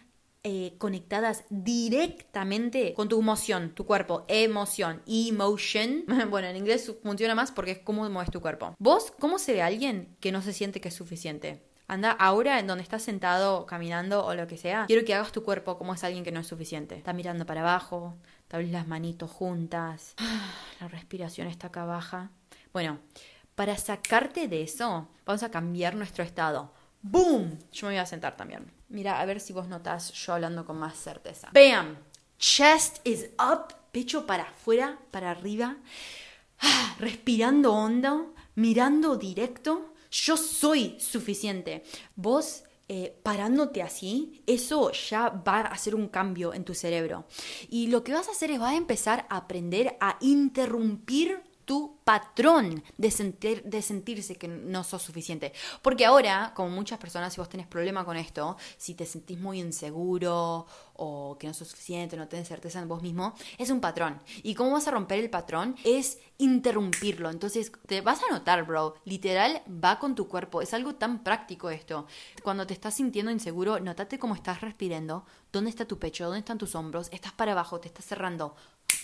eh, 0.46 0.76
conectadas 0.78 1.46
directamente 1.50 2.94
con 2.94 3.08
tu 3.08 3.20
emoción, 3.20 3.74
tu 3.74 3.86
cuerpo, 3.86 4.26
emoción, 4.28 5.02
emotion. 5.08 6.04
Bueno, 6.30 6.50
en 6.50 6.58
inglés 6.58 6.94
funciona 7.02 7.34
más 7.34 7.52
porque 7.52 7.72
es 7.72 7.80
cómo 7.80 8.10
mueves 8.10 8.30
tu 8.30 8.42
cuerpo. 8.42 8.76
¿Vos 8.78 9.14
cómo 9.20 9.40
se 9.40 9.54
ve 9.54 9.62
alguien 9.62 10.18
que 10.20 10.34
no 10.34 10.42
se 10.42 10.52
siente 10.52 10.82
que 10.82 10.90
es 10.90 10.96
suficiente? 10.96 11.64
Anda 11.88 12.12
ahora 12.12 12.60
en 12.60 12.68
donde 12.68 12.84
estás 12.84 13.04
sentado, 13.04 13.66
caminando 13.66 14.26
o 14.26 14.36
lo 14.36 14.48
que 14.48 14.58
sea. 14.58 14.86
Quiero 14.88 15.06
que 15.06 15.14
hagas 15.14 15.32
tu 15.32 15.44
cuerpo 15.44 15.78
como 15.78 15.94
es 15.94 16.04
alguien 16.04 16.26
que 16.26 16.32
no 16.32 16.42
es 16.42 16.48
suficiente. 16.48 16.96
Está 16.96 17.14
mirando 17.14 17.46
para 17.46 17.62
abajo, 17.62 18.18
tal 18.50 18.70
las 18.72 18.88
manitos 18.88 19.32
juntas. 19.32 20.16
La 20.82 20.90
respiración 20.90 21.48
está 21.48 21.68
acá 21.68 21.86
baja. 21.86 22.32
Bueno, 22.74 23.00
para 23.56 23.78
sacarte 23.78 24.50
de 24.50 24.64
eso, 24.64 25.08
vamos 25.26 25.44
a 25.44 25.52
cambiar 25.52 25.96
nuestro 25.96 26.24
estado. 26.24 26.74
¡Boom! 27.04 27.60
Yo 27.72 27.88
me 27.88 27.94
voy 27.94 28.00
a 28.00 28.06
sentar 28.06 28.36
también. 28.36 28.72
Mira, 28.90 29.20
a 29.22 29.26
ver 29.26 29.40
si 29.40 29.54
vos 29.54 29.68
notás 29.68 30.12
yo 30.14 30.34
hablando 30.34 30.66
con 30.66 30.78
más 30.78 30.98
certeza. 30.98 31.50
¡Bam! 31.54 31.98
Chest 32.40 33.06
is 33.08 33.30
up, 33.40 33.74
pecho 33.92 34.26
para 34.26 34.44
afuera, 34.44 34.98
para 35.12 35.32
arriba. 35.32 35.78
Respirando 37.00 37.74
hondo, 37.74 38.34
mirando 38.56 39.18
directo 39.18 39.94
yo 40.14 40.38
soy 40.38 40.98
suficiente. 41.00 41.84
Vos 42.16 42.64
eh, 42.88 43.20
parándote 43.24 43.82
así, 43.82 44.44
eso 44.46 44.92
ya 44.92 45.30
va 45.30 45.62
a 45.62 45.68
hacer 45.68 45.96
un 45.96 46.08
cambio 46.08 46.54
en 46.54 46.64
tu 46.64 46.76
cerebro. 46.76 47.26
Y 47.70 47.88
lo 47.88 48.04
que 48.04 48.14
vas 48.14 48.28
a 48.28 48.32
hacer 48.32 48.52
es 48.52 48.60
vas 48.60 48.74
a 48.74 48.78
empezar 48.78 49.26
a 49.30 49.38
aprender 49.38 49.98
a 50.00 50.18
interrumpir 50.22 51.42
tu 51.66 51.98
patrón 52.04 52.84
de, 52.98 53.12
sentir, 53.12 53.64
de 53.64 53.82
sentirse 53.82 54.36
que 54.36 54.48
no 54.48 54.84
sos 54.84 55.02
suficiente. 55.02 55.54
Porque 55.82 56.06
ahora, 56.06 56.54
como 56.56 56.70
muchas 56.70 57.00
personas, 57.00 57.34
si 57.34 57.40
vos 57.40 57.50
tenés 57.50 57.68
problema 57.68 58.06
con 58.06 58.18
esto, 58.18 58.58
si 58.78 58.96
te 58.96 59.06
sentís 59.06 59.40
muy 59.40 59.60
inseguro 59.60 60.66
o 60.96 61.38
que 61.40 61.48
no 61.48 61.54
sos 61.54 61.70
suficiente, 61.70 62.18
no 62.18 62.28
tenés 62.28 62.48
certeza 62.48 62.80
en 62.80 62.88
vos 62.88 63.02
mismo, 63.02 63.34
es 63.58 63.70
un 63.70 63.82
patrón. 63.82 64.22
¿Y 64.44 64.56
cómo 64.56 64.72
vas 64.72 64.88
a 64.88 64.92
romper 64.92 65.20
el 65.20 65.30
patrón? 65.30 65.76
Es 65.84 66.20
interrumpirlo. 66.38 67.30
Entonces, 67.30 67.72
te 67.88 68.02
vas 68.02 68.22
a 68.24 68.32
notar, 68.32 68.66
bro, 68.66 68.96
literal 69.06 69.62
va 69.68 70.00
con 70.00 70.16
tu 70.16 70.28
cuerpo. 70.28 70.62
Es 70.62 70.74
algo 70.74 70.96
tan 70.96 71.24
práctico 71.24 71.70
esto. 71.70 72.06
Cuando 72.44 72.68
te 72.68 72.74
estás 72.74 72.96
sintiendo 72.96 73.32
inseguro, 73.32 73.80
notate 73.80 74.20
cómo 74.20 74.36
estás 74.36 74.62
respirando, 74.62 75.26
dónde 75.52 75.70
está 75.70 75.86
tu 75.86 76.00
pecho, 76.00 76.26
dónde 76.26 76.40
están 76.40 76.58
tus 76.58 76.76
hombros, 76.76 77.10
estás 77.12 77.32
para 77.34 77.54
abajo, 77.54 77.80
te 77.80 77.88
estás 77.88 78.06
cerrando 78.06 78.56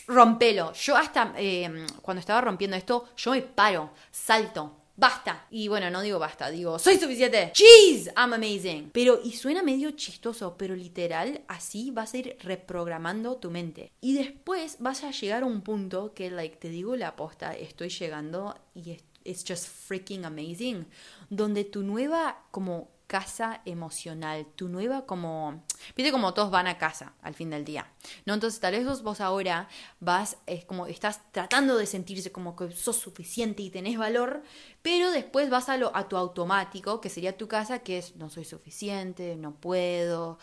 rompelo. 0.09 0.73
Yo 0.73 0.97
hasta 0.97 1.33
eh, 1.37 1.85
cuando 2.01 2.19
estaba 2.19 2.41
rompiendo 2.41 2.75
esto, 2.75 3.09
yo 3.15 3.31
me 3.31 3.41
paro, 3.41 3.91
salto. 4.11 4.75
Basta. 4.97 5.45
Y 5.49 5.69
bueno, 5.69 5.89
no 5.89 6.01
digo 6.01 6.19
basta, 6.19 6.49
digo, 6.49 6.77
soy 6.77 6.97
suficiente. 6.97 7.53
Jeez, 7.55 8.07
I'm 8.17 8.33
amazing. 8.33 8.89
Pero, 8.91 9.21
y 9.23 9.31
suena 9.31 9.63
medio 9.63 9.91
chistoso, 9.91 10.57
pero 10.57 10.75
literal, 10.75 11.41
así 11.47 11.89
vas 11.91 12.13
a 12.13 12.17
ir 12.17 12.37
reprogramando 12.41 13.37
tu 13.37 13.49
mente. 13.49 13.93
Y 14.01 14.13
después 14.13 14.75
vas 14.79 15.05
a 15.05 15.11
llegar 15.11 15.43
a 15.43 15.45
un 15.45 15.61
punto 15.61 16.13
que, 16.13 16.29
like, 16.29 16.57
te 16.57 16.67
digo 16.67 16.97
la 16.97 17.09
aposta, 17.09 17.53
estoy 17.53 17.87
llegando 17.87 18.59
y 18.75 18.91
es 18.91 19.03
it's 19.23 19.43
just 19.43 19.67
freaking 19.67 20.25
amazing. 20.25 20.85
Donde 21.29 21.63
tu 21.63 21.83
nueva, 21.83 22.45
como 22.51 22.89
casa 23.09 23.61
emocional, 23.65 24.45
tu 24.55 24.69
nueva 24.69 25.07
como, 25.07 25.63
viste 25.97 26.11
como 26.11 26.35
todos 26.35 26.51
van 26.51 26.67
a 26.67 26.77
casa 26.77 27.13
al 27.23 27.33
fin 27.33 27.49
del 27.49 27.65
día, 27.65 27.91
¿no? 28.27 28.35
Entonces 28.35 28.59
tal 28.59 28.73
vez 28.73 29.01
vos, 29.01 29.19
ahora 29.19 29.67
vas, 29.99 30.37
es 30.45 30.63
como 30.63 30.85
estás 30.85 31.19
tratando 31.31 31.75
de 31.75 31.87
sentirse 31.87 32.31
como 32.31 32.55
que 32.55 32.71
sos 32.71 32.97
suficiente 32.97 33.63
y 33.63 33.71
tenés 33.71 33.97
valor, 33.97 34.43
pero 34.83 35.09
después 35.09 35.49
vas 35.49 35.69
a, 35.69 35.77
lo, 35.77 35.93
a 35.97 36.07
tu 36.07 36.17
automático, 36.17 37.01
que 37.01 37.09
sería 37.09 37.35
tu 37.35 37.47
casa, 37.47 37.79
que 37.79 37.97
es 37.97 38.15
no 38.15 38.29
soy 38.29 38.45
suficiente, 38.45 39.35
no 39.37 39.55
puedo, 39.55 40.37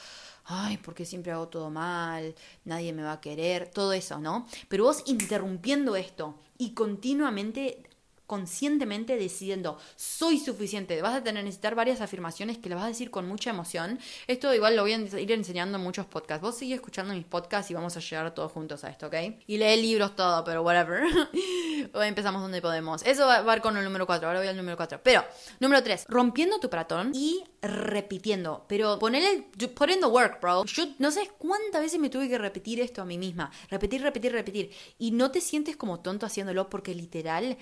ay, 0.45 0.77
porque 0.79 1.05
siempre 1.05 1.31
hago 1.31 1.47
todo 1.47 1.71
mal, 1.71 2.35
nadie 2.65 2.93
me 2.93 3.05
va 3.05 3.13
a 3.13 3.21
querer, 3.21 3.71
todo 3.71 3.93
eso, 3.93 4.19
¿no? 4.19 4.45
Pero 4.67 4.83
vos 4.83 5.05
interrumpiendo 5.07 5.95
esto 5.95 6.37
y 6.59 6.75
continuamente 6.75 7.86
conscientemente 8.27 9.17
decidiendo 9.17 9.79
soy 9.97 10.39
suficiente, 10.39 11.01
vas 11.03 11.15
a 11.15 11.23
tener 11.23 11.47
necesitar 11.47 11.75
varias 11.75 12.01
afirmaciones 12.01 12.59
que 12.59 12.69
le 12.69 12.75
vas 12.75 12.85
a 12.85 12.89
decir 12.89 13.11
con 13.11 13.27
mucha 13.27 13.51
emoción. 13.51 13.99
Esto 14.27 14.53
igual 14.55 14.77
lo 14.77 14.83
voy 14.83 14.93
a 14.93 14.99
ir 14.99 15.33
enseñando 15.33 15.79
en 15.79 15.85
muchos 15.85 16.07
podcasts. 16.07 16.43
Vos 16.43 16.57
sigue 16.57 16.75
escuchando 16.75 17.15
mis 17.15 17.25
podcasts 17.25 17.71
y 17.71 17.75
vamos 17.75 17.97
a 17.97 18.01
llegar 18.01 18.35
todos 18.35 18.53
juntos 18.53 18.85
a 18.85 18.91
esto, 18.91 19.07
¿ok? 19.07 19.15
Y 19.47 19.59
lee 19.59 19.81
libros 19.81 20.15
todo, 20.17 20.45
pero 20.45 20.63
whatever. 20.63 21.05
Empezamos 21.95 22.43
donde 22.43 22.61
podemos. 22.61 23.03
Eso 23.05 23.27
va, 23.27 23.51
a 23.51 23.57
ir 23.57 23.63
con 23.63 23.77
el 23.77 23.85
número 23.85 24.07
4, 24.07 24.27
ahora 24.27 24.41
voy 24.41 24.49
al 24.49 24.57
número 24.57 24.77
4. 24.77 25.01
Pero, 25.03 25.25
número 25.61 25.83
3, 25.83 26.07
rompiendo 26.09 26.59
tu 26.59 26.69
patrón 26.69 27.13
y 27.15 27.45
repitiendo. 27.63 28.65
Pero 28.69 28.99
ponele, 28.99 29.49
put 29.75 29.91
in 29.91 30.01
the 30.01 30.07
work, 30.07 30.41
bro. 30.41 30.65
Yo 30.65 30.87
no 30.99 31.11
sé 31.11 31.31
cuántas 31.39 31.81
veces 31.81 32.01
me 32.01 32.11
tuve 32.11 32.29
que 32.29 32.39
repetir 32.39 32.81
esto 32.81 33.03
a 33.03 33.05
mí 33.05 33.19
misma. 33.19 33.51
Repetir, 33.71 34.03
repetir, 34.03 34.33
repetir. 34.33 34.71
Y 34.99 35.13
no 35.13 35.31
te 35.31 35.41
sientes 35.41 35.77
como 35.77 36.01
tonto 36.01 36.27
haciéndolo 36.27 36.69
porque 36.69 36.95
literal 36.95 37.57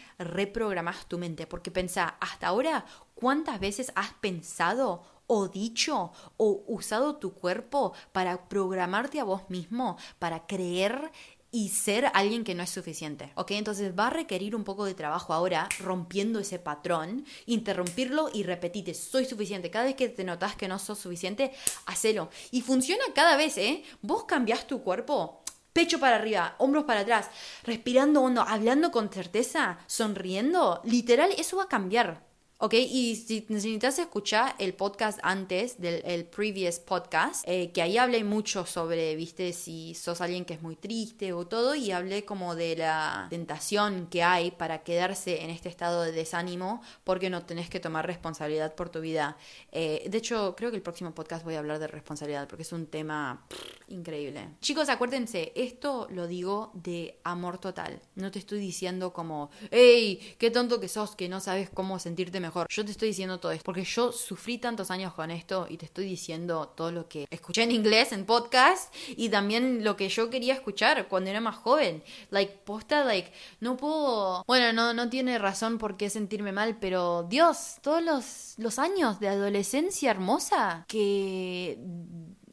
reprogramas 0.55 1.07
tu 1.07 1.19
mente. 1.19 1.47
Porque 1.47 1.71
pensá, 1.71 2.17
hasta 2.21 2.47
ahora, 2.47 2.87
¿cuántas 3.15 3.59
veces 3.59 3.93
has 3.97 4.13
pensado 4.15 5.03
o 5.27 5.49
dicho 5.49 6.13
o 6.37 6.65
usado 6.69 7.17
tu 7.17 7.33
cuerpo 7.33 7.95
para 8.13 8.47
programarte 8.49 9.21
a 9.21 9.25
vos 9.25 9.49
mismo, 9.49 9.97
para 10.19 10.47
creer 10.47 11.11
y 11.51 11.71
ser 11.71 12.11
alguien 12.15 12.43
que 12.43 12.55
no 12.55 12.65
es 12.65 12.71
suficiente. 12.71 13.33
¿Ok? 13.37 13.53
Entonces 13.53 13.95
va 13.97 14.09
a 14.09 14.11
requerir 14.11 14.57
un 14.57 14.65
poco 14.65 14.85
de 14.85 14.95
trabajo 14.95 15.33
ahora 15.33 15.69
rompiendo 15.79 16.41
ese 16.41 16.59
patrón, 16.59 17.25
interrumpirlo 17.47 18.29
y 18.35 18.43
repetirte, 18.43 18.93
soy 18.93 19.25
suficiente. 19.25 19.71
Cada 19.71 19.85
vez 19.85 19.95
que 19.95 20.09
te 20.09 20.25
notas 20.25 20.57
que 20.57 20.67
no 20.67 20.81
sos 20.81 20.99
suficiente, 20.99 21.53
hacelo. 21.87 22.29
Y 22.51 22.61
funciona 22.61 23.05
cada 23.15 23.37
vez, 23.37 23.57
¿eh? 23.57 23.85
Vos 24.03 24.25
cambias 24.25 24.67
tu 24.67 24.83
cuerpo. 24.83 25.44
Pecho 25.75 25.99
para 25.99 26.15
arriba, 26.15 26.55
hombros 26.59 26.85
para 26.85 27.01
atrás, 27.01 27.29
respirando 27.65 28.23
hondo, 28.23 28.43
hablando 28.43 28.93
con 28.93 29.11
certeza, 29.11 29.79
sonriendo. 29.89 30.81
Literal, 30.85 31.33
eso 31.37 31.57
va 31.57 31.65
a 31.65 31.69
cambiar. 31.69 32.23
Ok, 32.65 32.73
y 32.73 33.15
si 33.17 33.45
necesitas 33.51 33.99
escuchar 33.99 34.55
el 34.59 34.73
podcast 34.73 35.19
antes 35.23 35.79
del 35.79 36.01
el 36.07 36.25
previous 36.25 36.79
podcast, 36.79 37.47
eh, 37.47 37.71
que 37.73 37.83
ahí 37.83 37.99
hablé 37.99 38.25
mucho 38.25 38.65
sobre, 38.65 39.15
viste, 39.17 39.53
si 39.53 39.93
sos 39.93 40.23
alguien 40.23 40.47
que 40.47 40.55
es 40.55 40.63
muy 40.63 40.75
triste 40.75 41.35
o 41.35 41.47
todo, 41.47 41.75
y 41.75 41.91
hablé 41.91 42.25
como 42.25 42.55
de 42.55 42.75
la 42.77 43.27
tentación 43.29 44.07
que 44.07 44.23
hay 44.23 44.51
para 44.51 44.83
quedarse 44.83 45.43
en 45.43 45.51
este 45.51 45.69
estado 45.69 46.05
de 46.05 46.13
desánimo 46.13 46.81
porque 47.05 47.29
no 47.29 47.45
tenés 47.45 47.69
que 47.69 47.81
tomar 47.81 48.07
responsabilidad 48.07 48.75
por 48.75 48.89
tu 48.89 49.03
vida. 49.03 49.37
Eh, 49.71 50.07
de 50.09 50.17
hecho, 50.17 50.55
creo 50.57 50.71
que 50.71 50.79
el 50.79 50.83
próximo 50.83 51.15
podcast 51.15 51.45
voy 51.45 51.57
a 51.57 51.59
hablar 51.59 51.79
de 51.79 51.87
responsabilidad 51.87 52.49
porque 52.49 52.63
es 52.63 52.73
un 52.73 52.87
tema 52.87 53.45
increíble. 53.89 54.49
Chicos, 54.63 54.89
acuérdense, 54.89 55.53
esto 55.55 56.09
lo 56.11 56.27
digo 56.27 56.71
de 56.73 57.21
amor 57.25 57.59
total. 57.59 58.01
No 58.15 58.31
te 58.31 58.39
estoy 58.39 58.59
diciendo 58.59 59.13
como, 59.13 59.51
hey, 59.71 60.35
qué 60.39 60.51
tonto 60.51 60.81
que 60.81 60.89
sos, 60.89 61.15
que 61.15 61.29
no 61.29 61.41
sabes 61.41 61.69
cómo 61.69 61.99
sentirte 61.99 62.41
mejor. 62.41 62.54
Yo 62.69 62.85
te 62.85 62.91
estoy 62.91 63.09
diciendo 63.09 63.39
todo 63.41 63.53
esto 63.53 63.65
porque 63.65 63.85
yo 63.85 64.13
sufrí 64.13 64.59
tantos 64.59 64.91
años 64.91 65.15
con 65.15 65.31
esto 65.31 65.67
y 65.69 65.77
te 65.77 65.87
estoy 65.87 66.05
diciendo 66.05 66.73
todo 66.77 66.91
lo 66.93 67.09
que 67.09 67.27
escuché 67.31 67.63
en 67.63 67.73
inglés 67.73 68.13
en 68.13 68.25
podcast 68.25 68.95
y 69.09 69.29
también 69.29 69.85
lo 69.85 69.97
que 69.97 70.09
yo 70.09 70.31
quería 70.31 70.55
escuchar 70.55 71.09
cuando 71.09 71.31
era 71.31 71.41
más 71.41 71.57
joven. 71.57 72.03
Like, 72.31 72.61
posta, 72.65 73.05
like, 73.05 73.33
no 73.61 73.77
puedo. 73.77 74.45
Bueno, 74.47 74.73
no, 74.73 74.95
no 74.95 75.09
tiene 75.09 75.39
razón 75.39 75.79
por 75.79 75.97
qué 75.97 76.11
sentirme 76.11 76.53
mal, 76.53 76.79
pero 76.79 77.25
Dios, 77.25 77.77
todos 77.83 78.03
los, 78.03 78.55
los 78.59 78.79
años 78.79 79.21
de 79.21 79.29
adolescencia 79.29 80.11
hermosa 80.11 80.85
que 80.89 81.79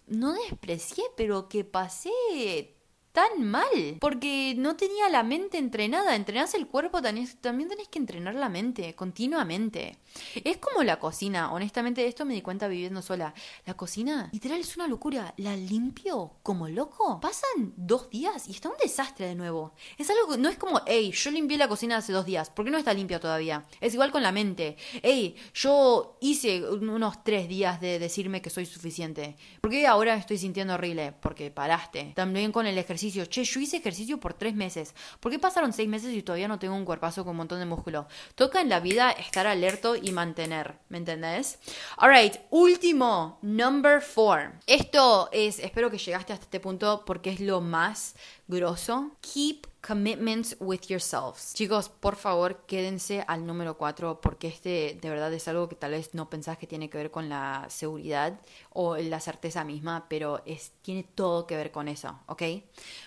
no 0.07 0.33
desprecié, 0.33 1.03
pero 1.15 1.47
que 1.47 1.63
pasé 1.63 2.80
tan 3.11 3.43
mal. 3.43 3.97
Porque 3.99 4.55
no 4.57 4.75
tenía 4.75 5.09
la 5.09 5.23
mente 5.23 5.57
entrenada. 5.57 6.15
Entrenás 6.15 6.53
el 6.53 6.67
cuerpo, 6.67 7.01
también 7.01 7.69
tenés 7.69 7.87
que 7.89 7.99
entrenar 7.99 8.35
la 8.35 8.49
mente 8.49 8.95
continuamente. 8.95 9.97
Es 10.43 10.57
como 10.57 10.83
la 10.83 10.99
cocina. 10.99 11.51
Honestamente, 11.51 12.05
esto 12.07 12.25
me 12.25 12.33
di 12.33 12.41
cuenta 12.41 12.67
viviendo 12.67 13.01
sola. 13.01 13.33
La 13.65 13.73
cocina, 13.75 14.29
literal, 14.31 14.59
es 14.59 14.75
una 14.75 14.87
locura. 14.87 15.33
La 15.37 15.55
limpio 15.55 16.33
como 16.43 16.67
loco. 16.67 17.19
Pasan 17.19 17.73
dos 17.75 18.09
días 18.09 18.47
y 18.47 18.51
está 18.51 18.69
un 18.69 18.77
desastre 18.81 19.27
de 19.27 19.35
nuevo. 19.35 19.73
Es 19.97 20.09
algo 20.09 20.31
que 20.31 20.37
no 20.37 20.49
es 20.49 20.57
como, 20.57 20.81
hey, 20.85 21.11
yo 21.11 21.31
limpié 21.31 21.57
la 21.57 21.67
cocina 21.67 21.97
hace 21.97 22.13
dos 22.13 22.25
días. 22.25 22.49
¿Por 22.49 22.65
qué 22.65 22.71
no 22.71 22.77
está 22.77 22.93
limpia 22.93 23.19
todavía? 23.19 23.65
Es 23.79 23.93
igual 23.93 24.11
con 24.11 24.23
la 24.23 24.31
mente. 24.31 24.77
Hey, 25.03 25.35
yo 25.53 26.17
hice 26.21 26.63
unos 26.69 27.23
tres 27.23 27.47
días 27.47 27.81
de 27.81 27.99
decirme 27.99 28.41
que 28.41 28.49
soy 28.49 28.65
suficiente. 28.65 29.35
¿Por 29.61 29.71
qué 29.71 29.87
ahora 29.87 30.15
estoy 30.15 30.37
sintiendo 30.37 30.73
horrible? 30.73 31.13
Porque 31.21 31.51
paraste. 31.51 32.13
También 32.15 32.51
con 32.51 32.67
el 32.67 32.77
ejercicio 32.77 33.01
Che, 33.25 33.43
yo 33.43 33.59
hice 33.59 33.77
ejercicio 33.77 34.19
por 34.19 34.33
tres 34.33 34.55
meses. 34.55 34.93
¿Por 35.19 35.31
qué 35.31 35.39
pasaron 35.39 35.73
seis 35.73 35.89
meses 35.89 36.13
y 36.13 36.21
todavía 36.21 36.47
no 36.47 36.59
tengo 36.59 36.75
un 36.75 36.85
cuerpazo 36.85 37.23
con 37.23 37.31
un 37.31 37.37
montón 37.37 37.59
de 37.59 37.65
músculo? 37.65 38.07
Toca 38.35 38.61
en 38.61 38.69
la 38.69 38.79
vida 38.79 39.11
estar 39.11 39.47
alerto 39.47 39.95
y 40.01 40.11
mantener. 40.11 40.75
¿Me 40.89 40.97
entendés? 40.97 41.59
Alright, 41.97 42.37
último, 42.49 43.39
number 43.41 44.01
four. 44.01 44.53
Esto 44.67 45.29
es, 45.31 45.59
espero 45.59 45.89
que 45.89 45.97
llegaste 45.97 46.33
hasta 46.33 46.45
este 46.45 46.59
punto 46.59 47.03
porque 47.05 47.31
es 47.31 47.39
lo 47.39 47.61
más 47.61 48.15
grosso. 48.47 49.11
Keep 49.21 49.70
commitments 49.81 50.55
with 50.59 50.81
yourselves. 50.87 51.53
Chicos, 51.53 51.89
por 51.89 52.15
favor, 52.15 52.65
quédense 52.67 53.23
al 53.27 53.45
número 53.45 53.77
4 53.77 54.21
porque 54.21 54.47
este 54.47 54.97
de 55.01 55.09
verdad 55.09 55.33
es 55.33 55.47
algo 55.47 55.67
que 55.67 55.75
tal 55.75 55.91
vez 55.91 56.13
no 56.13 56.29
pensás 56.29 56.57
que 56.57 56.67
tiene 56.67 56.89
que 56.89 56.97
ver 56.97 57.11
con 57.11 57.29
la 57.29 57.65
seguridad 57.69 58.39
o 58.69 58.95
la 58.97 59.19
certeza 59.19 59.63
misma, 59.63 60.05
pero 60.07 60.43
tiene 60.81 61.03
todo 61.03 61.47
que 61.47 61.55
ver 61.55 61.71
con 61.71 61.87
eso, 61.87 62.19
¿ok? 62.27 62.43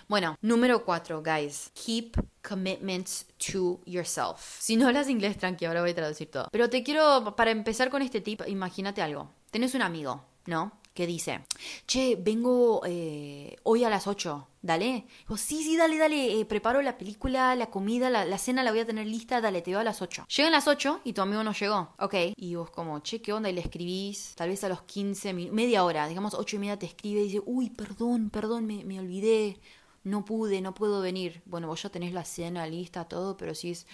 Bueno, 0.08 0.37
número 0.42 0.84
4, 0.84 1.22
guys. 1.22 1.70
Keep 1.74 2.16
commitments 2.46 3.26
to 3.50 3.80
yourself. 3.87 4.58
Si 4.60 4.76
no 4.76 4.88
hablas 4.88 5.08
inglés, 5.08 5.38
tranqui, 5.38 5.64
ahora 5.64 5.80
voy 5.80 5.90
a 5.90 5.94
traducir 5.94 6.30
todo. 6.30 6.48
Pero 6.50 6.68
te 6.68 6.82
quiero, 6.82 7.34
para 7.37 7.50
empezar 7.50 7.90
con 7.90 8.02
este 8.02 8.20
tip, 8.20 8.42
imagínate 8.46 9.00
algo. 9.00 9.30
Tenés 9.50 9.74
un 9.74 9.82
amigo, 9.82 10.24
¿no? 10.46 10.72
Que 10.94 11.09
dice, 11.09 11.44
che, 11.87 12.16
vengo 12.16 12.80
eh, 12.87 13.57
hoy 13.64 13.83
a 13.83 13.90
las 13.90 14.07
8, 14.07 14.48
dale. 14.62 15.07
Digo, 15.18 15.37
sí, 15.37 15.64
sí, 15.64 15.76
dale, 15.76 15.98
dale, 15.98 16.38
eh, 16.38 16.44
preparo 16.44 16.80
la 16.83 16.96
película, 16.96 17.57
la 17.57 17.66
comida, 17.66 18.11
la, 18.11 18.38
cena 18.38 18.62
la 18.62 18.70
voy 18.70 18.80
a 18.80 18.87
tener 18.87 19.07
lista, 19.09 19.40
dale, 19.40 19.61
te 19.61 19.72
veo 19.72 19.80
a 19.80 19.85
las 19.85 20.00
8. 20.00 20.26
Llegan 20.28 20.52
las 20.52 20.68
8 20.68 21.00
y 21.02 21.12
tu 21.12 21.20
amigo 21.20 21.42
no 21.42 21.52
llegó, 21.52 21.92
ok. 21.98 22.14
Y 22.37 22.54
vos 22.54 22.70
como, 22.70 23.00
che, 23.00 23.20
¿qué 23.20 23.33
onda? 23.33 23.50
Y 23.50 23.54
le 23.54 23.61
escribís, 23.61 24.35
tal 24.37 24.50
vez 24.50 24.62
a 24.62 24.68
los 24.68 24.83
15 24.83 25.33
minutos, 25.33 25.57
media 25.57 25.85
hora, 25.85 26.07
digamos 26.07 26.33
8 26.33 26.57
y 26.57 26.59
media 26.61 26.78
te 26.78 26.87
escribe 26.87 27.22
y 27.22 27.24
dice, 27.24 27.42
uy, 27.44 27.70
perdón, 27.70 28.30
perdón, 28.30 28.64
me, 28.64 28.85
me 28.85 29.00
olvidé, 29.00 29.61
no 30.04 30.24
pude, 30.24 30.61
no 30.61 30.74
puedo 30.74 31.00
venir. 31.00 31.42
Bueno, 31.44 31.66
vos 31.66 31.83
ya 31.83 31.90
tenés 31.90 32.12
la 32.12 32.24
cena 32.24 32.66
lista, 32.68 33.07
todo, 33.07 33.37
pero 33.37 33.54
si 33.54 33.72
es... 33.72 33.87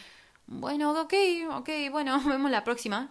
Bueno, 0.46 1.00
ok, 1.00 1.14
ok, 1.52 1.70
bueno, 1.90 2.20
vemos 2.26 2.50
la 2.50 2.62
próxima 2.62 3.10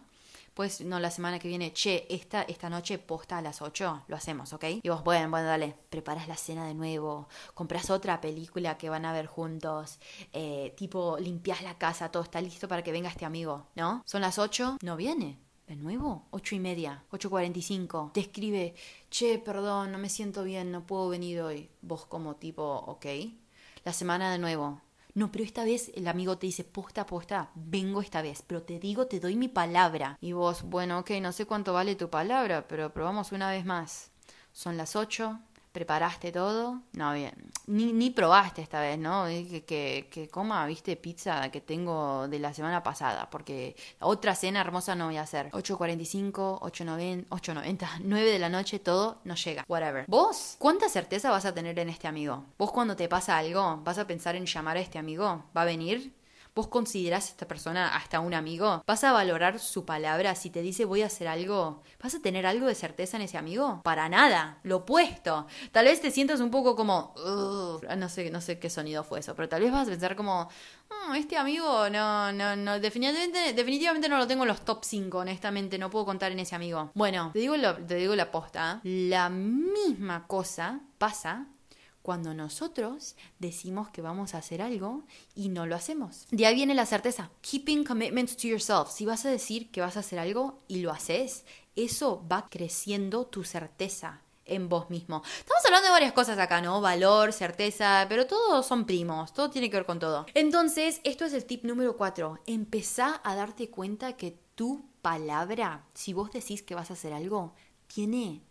pues 0.53 0.81
no, 0.81 0.99
la 0.99 1.11
semana 1.11 1.39
que 1.39 1.47
viene, 1.47 1.73
che, 1.73 2.05
esta, 2.09 2.43
esta 2.43 2.69
noche 2.69 2.99
posta 2.99 3.37
a 3.37 3.41
las 3.41 3.61
8, 3.61 4.03
lo 4.07 4.15
hacemos, 4.15 4.53
¿ok? 4.53 4.65
Y 4.83 4.89
vos, 4.89 5.03
bueno, 5.03 5.29
bueno, 5.29 5.47
dale, 5.47 5.75
preparas 5.89 6.27
la 6.27 6.35
cena 6.35 6.65
de 6.65 6.73
nuevo, 6.73 7.27
compras 7.53 7.89
otra 7.89 8.21
película 8.21 8.77
que 8.77 8.89
van 8.89 9.05
a 9.05 9.13
ver 9.13 9.27
juntos, 9.27 9.99
eh, 10.33 10.73
tipo, 10.77 11.17
limpias 11.19 11.61
la 11.61 11.77
casa, 11.77 12.11
todo 12.11 12.23
está 12.23 12.41
listo 12.41 12.67
para 12.67 12.83
que 12.83 12.91
venga 12.91 13.09
este 13.09 13.25
amigo, 13.25 13.67
¿no? 13.75 14.03
Son 14.05 14.21
las 14.21 14.37
8, 14.39 14.77
no 14.81 14.95
viene. 14.95 15.37
¿De 15.67 15.75
nuevo? 15.75 16.25
Ocho 16.31 16.55
y 16.55 16.59
media, 16.59 17.03
8.45. 17.11 18.11
Te 18.11 18.21
escribe, 18.21 18.73
che, 19.11 19.37
perdón, 19.37 19.91
no 19.91 19.99
me 19.99 20.09
siento 20.09 20.43
bien, 20.43 20.71
no 20.71 20.87
puedo 20.87 21.09
venir 21.09 21.41
hoy. 21.41 21.69
Vos 21.83 22.07
como 22.07 22.37
tipo, 22.37 22.63
ok. 22.63 23.05
La 23.85 23.93
semana 23.93 24.31
de 24.31 24.39
nuevo, 24.39 24.81
no, 25.19 25.33
pero 25.33 25.43
esta 25.43 25.65
vez 25.65 25.91
el 25.95 26.07
amigo 26.07 26.37
te 26.37 26.47
dice, 26.47 26.63
posta, 26.63 27.05
posta, 27.05 27.51
vengo 27.53 28.01
esta 28.01 28.21
vez, 28.21 28.41
pero 28.41 28.63
te 28.63 28.79
digo, 28.79 29.07
te 29.07 29.19
doy 29.19 29.35
mi 29.35 29.49
palabra. 29.49 30.17
Y 30.21 30.31
vos, 30.31 30.63
bueno, 30.63 30.99
ok, 30.99 31.11
no 31.21 31.33
sé 31.33 31.45
cuánto 31.45 31.73
vale 31.73 31.95
tu 31.95 32.09
palabra, 32.09 32.69
pero 32.69 32.93
probamos 32.93 33.33
una 33.33 33.51
vez 33.51 33.65
más. 33.65 34.11
Son 34.53 34.77
las 34.77 34.95
ocho, 34.95 35.39
¿Preparaste 35.71 36.31
todo? 36.31 36.81
No, 36.93 37.13
bien. 37.13 37.33
Ni, 37.67 37.93
ni 37.93 38.09
probaste 38.09 38.61
esta 38.61 38.81
vez, 38.81 38.97
¿no? 38.97 39.25
Que, 39.25 39.63
que, 39.63 40.07
que, 40.11 40.27
coma, 40.27 40.65
viste, 40.65 40.95
pizza 40.95 41.49
que 41.51 41.61
tengo 41.61 42.27
de 42.27 42.39
la 42.39 42.53
semana 42.53 42.81
pasada, 42.81 43.29
porque 43.29 43.75
otra 43.99 44.33
cena 44.33 44.61
hermosa 44.61 44.95
no 44.95 45.05
voy 45.05 45.17
a 45.17 45.21
hacer. 45.21 45.51
8.45, 45.51 46.59
8.90, 46.61 47.27
8.90, 47.27 47.87
9 48.03 48.31
de 48.31 48.39
la 48.39 48.49
noche, 48.49 48.79
todo 48.79 49.19
no 49.23 49.35
llega. 49.35 49.63
Whatever. 49.67 50.05
¿Vos? 50.07 50.55
¿Cuánta 50.57 50.89
certeza 50.89 51.29
vas 51.29 51.45
a 51.45 51.53
tener 51.53 51.77
en 51.77 51.89
este 51.89 52.07
amigo? 52.07 52.45
¿Vos 52.57 52.71
cuando 52.71 52.95
te 52.95 53.07
pasa 53.07 53.37
algo, 53.37 53.77
vas 53.83 53.99
a 53.99 54.07
pensar 54.07 54.35
en 54.35 54.47
llamar 54.47 54.77
a 54.77 54.81
este 54.81 54.97
amigo? 54.97 55.43
¿Va 55.55 55.61
a 55.61 55.65
venir? 55.65 56.18
Vos 56.55 56.67
considerás 56.67 57.27
a 57.27 57.29
esta 57.29 57.47
persona 57.47 57.95
hasta 57.95 58.19
un 58.19 58.33
amigo, 58.33 58.83
vas 58.85 59.03
a 59.03 59.11
valorar 59.11 59.59
su 59.59 59.85
palabra 59.85 60.35
si 60.35 60.49
te 60.49 60.61
dice 60.61 60.85
voy 60.85 61.01
a 61.01 61.07
hacer 61.07 61.27
algo, 61.27 61.83
¿vas 62.01 62.15
a 62.15 62.21
tener 62.21 62.45
algo 62.45 62.67
de 62.67 62.75
certeza 62.75 63.17
en 63.17 63.23
ese 63.23 63.37
amigo? 63.37 63.81
Para 63.83 64.09
nada, 64.09 64.59
lo 64.63 64.77
opuesto. 64.77 65.47
Tal 65.71 65.85
vez 65.85 66.01
te 66.01 66.11
sientas 66.11 66.39
un 66.39 66.51
poco 66.51 66.75
como, 66.75 67.13
no 67.97 68.09
sé, 68.09 68.29
no 68.31 68.41
sé 68.41 68.59
qué 68.59 68.69
sonido 68.69 69.03
fue 69.03 69.19
eso, 69.19 69.35
pero 69.35 69.49
tal 69.49 69.61
vez 69.61 69.71
vas 69.71 69.87
a 69.87 69.91
pensar 69.91 70.15
como, 70.15 70.49
mm, 71.09 71.15
este 71.15 71.37
amigo 71.37 71.89
no, 71.89 72.31
no, 72.31 72.55
no, 72.55 72.79
definitivamente, 72.79 73.53
definitivamente 73.53 74.09
no 74.09 74.17
lo 74.17 74.27
tengo 74.27 74.43
en 74.43 74.49
los 74.49 74.65
top 74.65 74.83
5, 74.83 75.19
honestamente, 75.19 75.77
no 75.77 75.89
puedo 75.89 76.05
contar 76.05 76.31
en 76.31 76.39
ese 76.39 76.55
amigo. 76.55 76.91
Bueno, 76.93 77.31
te 77.33 77.39
digo, 77.39 77.55
te 77.87 77.95
digo 77.95 78.15
la 78.15 78.31
posta, 78.31 78.81
la 78.83 79.29
misma 79.29 80.27
cosa 80.27 80.81
pasa 80.97 81.47
cuando 82.09 82.33
nosotros 82.33 83.15
decimos 83.37 83.91
que 83.91 84.01
vamos 84.01 84.33
a 84.33 84.39
hacer 84.39 84.63
algo 84.63 85.03
y 85.35 85.49
no 85.49 85.67
lo 85.67 85.75
hacemos. 85.75 86.25
De 86.31 86.47
ahí 86.47 86.55
viene 86.55 86.73
la 86.73 86.87
certeza. 86.87 87.29
Keeping 87.41 87.83
commitments 87.83 88.35
to 88.35 88.47
yourself. 88.47 88.89
Si 88.89 89.05
vas 89.05 89.27
a 89.27 89.29
decir 89.29 89.69
que 89.69 89.81
vas 89.81 89.95
a 89.95 89.99
hacer 89.99 90.17
algo 90.17 90.63
y 90.67 90.81
lo 90.81 90.89
haces, 90.89 91.45
eso 91.75 92.25
va 92.27 92.47
creciendo 92.49 93.27
tu 93.27 93.43
certeza 93.43 94.23
en 94.45 94.69
vos 94.69 94.89
mismo. 94.89 95.21
Estamos 95.37 95.63
hablando 95.63 95.85
de 95.85 95.91
varias 95.91 96.13
cosas 96.13 96.39
acá, 96.39 96.61
¿no? 96.61 96.81
Valor, 96.81 97.31
certeza, 97.31 98.07
pero 98.09 98.25
todos 98.25 98.65
son 98.65 98.87
primos, 98.87 99.31
todo 99.31 99.51
tiene 99.51 99.69
que 99.69 99.77
ver 99.77 99.85
con 99.85 99.99
todo. 99.99 100.25
Entonces, 100.33 101.01
esto 101.03 101.25
es 101.25 101.33
el 101.33 101.45
tip 101.45 101.63
número 101.63 101.95
4. 101.95 102.39
Empezá 102.47 103.21
a 103.23 103.35
darte 103.35 103.69
cuenta 103.69 104.13
que 104.13 104.35
tu 104.55 104.83
palabra, 105.03 105.85
si 105.93 106.13
vos 106.13 106.31
decís 106.31 106.63
que 106.63 106.73
vas 106.73 106.89
a 106.89 106.93
hacer 106.93 107.13
algo, 107.13 107.53
tiene 107.85 108.41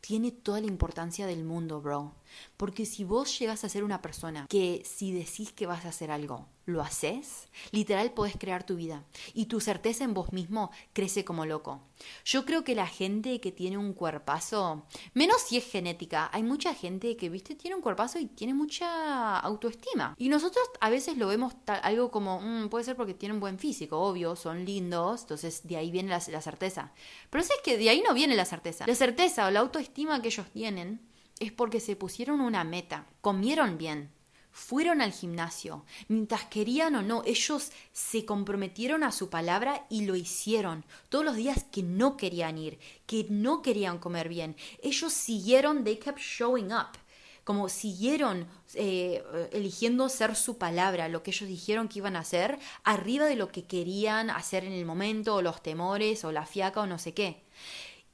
tiene 0.00 0.30
toda 0.30 0.60
la 0.60 0.66
importancia 0.66 1.26
del 1.26 1.44
mundo, 1.44 1.80
bro. 1.80 2.14
Porque 2.56 2.86
si 2.86 3.04
vos 3.04 3.38
llegas 3.38 3.64
a 3.64 3.68
ser 3.68 3.84
una 3.84 4.02
persona 4.02 4.46
que 4.48 4.82
si 4.84 5.12
decís 5.12 5.52
que 5.52 5.66
vas 5.66 5.84
a 5.84 5.90
hacer 5.90 6.10
algo, 6.10 6.46
lo 6.68 6.82
haces, 6.82 7.48
literal 7.72 8.12
podés 8.12 8.36
crear 8.36 8.64
tu 8.64 8.76
vida. 8.76 9.04
Y 9.34 9.46
tu 9.46 9.60
certeza 9.60 10.04
en 10.04 10.14
vos 10.14 10.32
mismo 10.32 10.70
crece 10.92 11.24
como 11.24 11.46
loco. 11.46 11.80
Yo 12.24 12.44
creo 12.44 12.62
que 12.62 12.74
la 12.74 12.86
gente 12.86 13.40
que 13.40 13.52
tiene 13.52 13.78
un 13.78 13.92
cuerpazo, 13.92 14.86
menos 15.14 15.40
si 15.42 15.56
es 15.56 15.64
genética, 15.64 16.30
hay 16.32 16.42
mucha 16.42 16.74
gente 16.74 17.16
que, 17.16 17.28
viste, 17.30 17.54
tiene 17.54 17.74
un 17.76 17.82
cuerpazo 17.82 18.18
y 18.18 18.26
tiene 18.26 18.54
mucha 18.54 19.38
autoestima. 19.38 20.14
Y 20.18 20.28
nosotros 20.28 20.64
a 20.80 20.90
veces 20.90 21.16
lo 21.16 21.28
vemos 21.28 21.54
algo 21.66 22.10
como, 22.10 22.40
mm, 22.40 22.68
puede 22.68 22.84
ser 22.84 22.96
porque 22.96 23.14
tienen 23.14 23.40
buen 23.40 23.58
físico, 23.58 23.98
obvio, 23.98 24.36
son 24.36 24.64
lindos, 24.64 25.22
entonces 25.22 25.66
de 25.66 25.76
ahí 25.76 25.90
viene 25.90 26.10
la, 26.10 26.22
la 26.28 26.42
certeza. 26.42 26.92
Pero 27.30 27.42
es 27.42 27.50
que 27.64 27.78
de 27.78 27.88
ahí 27.88 28.02
no 28.06 28.14
viene 28.14 28.36
la 28.36 28.44
certeza. 28.44 28.86
La 28.86 28.94
certeza 28.94 29.46
o 29.46 29.50
la 29.50 29.60
autoestima 29.60 30.20
que 30.20 30.28
ellos 30.28 30.46
tienen 30.52 31.00
es 31.40 31.52
porque 31.52 31.80
se 31.80 31.96
pusieron 31.96 32.40
una 32.40 32.64
meta, 32.64 33.06
comieron 33.20 33.78
bien, 33.78 34.10
fueron 34.58 35.00
al 35.00 35.12
gimnasio, 35.12 35.84
mientras 36.08 36.46
querían 36.46 36.96
o 36.96 37.02
no, 37.02 37.22
ellos 37.24 37.70
se 37.92 38.24
comprometieron 38.24 39.04
a 39.04 39.12
su 39.12 39.30
palabra 39.30 39.86
y 39.88 40.04
lo 40.04 40.16
hicieron. 40.16 40.84
Todos 41.08 41.24
los 41.24 41.36
días 41.36 41.64
que 41.70 41.84
no 41.84 42.16
querían 42.16 42.58
ir, 42.58 42.80
que 43.06 43.24
no 43.30 43.62
querían 43.62 43.98
comer 43.98 44.28
bien, 44.28 44.56
ellos 44.82 45.12
siguieron, 45.12 45.84
they 45.84 45.96
kept 45.96 46.18
showing 46.18 46.72
up. 46.72 46.98
Como 47.44 47.68
siguieron 47.68 48.48
eh, 48.74 49.22
eligiendo 49.52 50.08
ser 50.08 50.34
su 50.34 50.58
palabra, 50.58 51.08
lo 51.08 51.22
que 51.22 51.30
ellos 51.30 51.48
dijeron 51.48 51.88
que 51.88 52.00
iban 52.00 52.16
a 52.16 52.20
hacer, 52.20 52.58
arriba 52.82 53.26
de 53.26 53.36
lo 53.36 53.52
que 53.52 53.64
querían 53.64 54.28
hacer 54.28 54.64
en 54.64 54.72
el 54.72 54.84
momento, 54.84 55.36
o 55.36 55.42
los 55.42 55.62
temores, 55.62 56.24
o 56.24 56.32
la 56.32 56.44
fiaca, 56.44 56.80
o 56.80 56.86
no 56.86 56.98
sé 56.98 57.14
qué. 57.14 57.44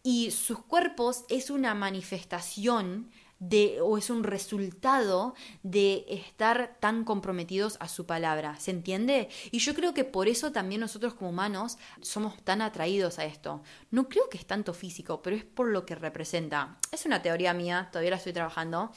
Y 0.02 0.30
sus 0.30 0.58
cuerpos 0.58 1.24
es 1.30 1.48
una 1.48 1.74
manifestación 1.74 3.10
o 3.82 3.98
es 3.98 4.10
un 4.10 4.24
resultado 4.24 5.34
de 5.62 6.04
estar 6.08 6.76
tan 6.80 7.04
comprometidos 7.04 7.76
a 7.80 7.88
su 7.88 8.06
palabra, 8.06 8.58
¿se 8.58 8.70
entiende? 8.70 9.28
Y 9.50 9.58
yo 9.58 9.74
creo 9.74 9.94
que 9.94 10.04
por 10.04 10.28
eso 10.28 10.52
también 10.52 10.80
nosotros 10.80 11.14
como 11.14 11.30
humanos 11.30 11.78
somos 12.00 12.42
tan 12.42 12.62
atraídos 12.62 13.18
a 13.18 13.24
esto. 13.24 13.62
No 13.90 14.08
creo 14.08 14.28
que 14.28 14.38
es 14.38 14.46
tanto 14.46 14.74
físico, 14.74 15.22
pero 15.22 15.36
es 15.36 15.44
por 15.44 15.68
lo 15.68 15.84
que 15.84 15.94
representa. 15.94 16.78
Es 16.92 17.06
una 17.06 17.22
teoría 17.22 17.54
mía, 17.54 17.88
todavía 17.90 18.10
la 18.10 18.16
estoy 18.16 18.32
trabajando. 18.32 18.92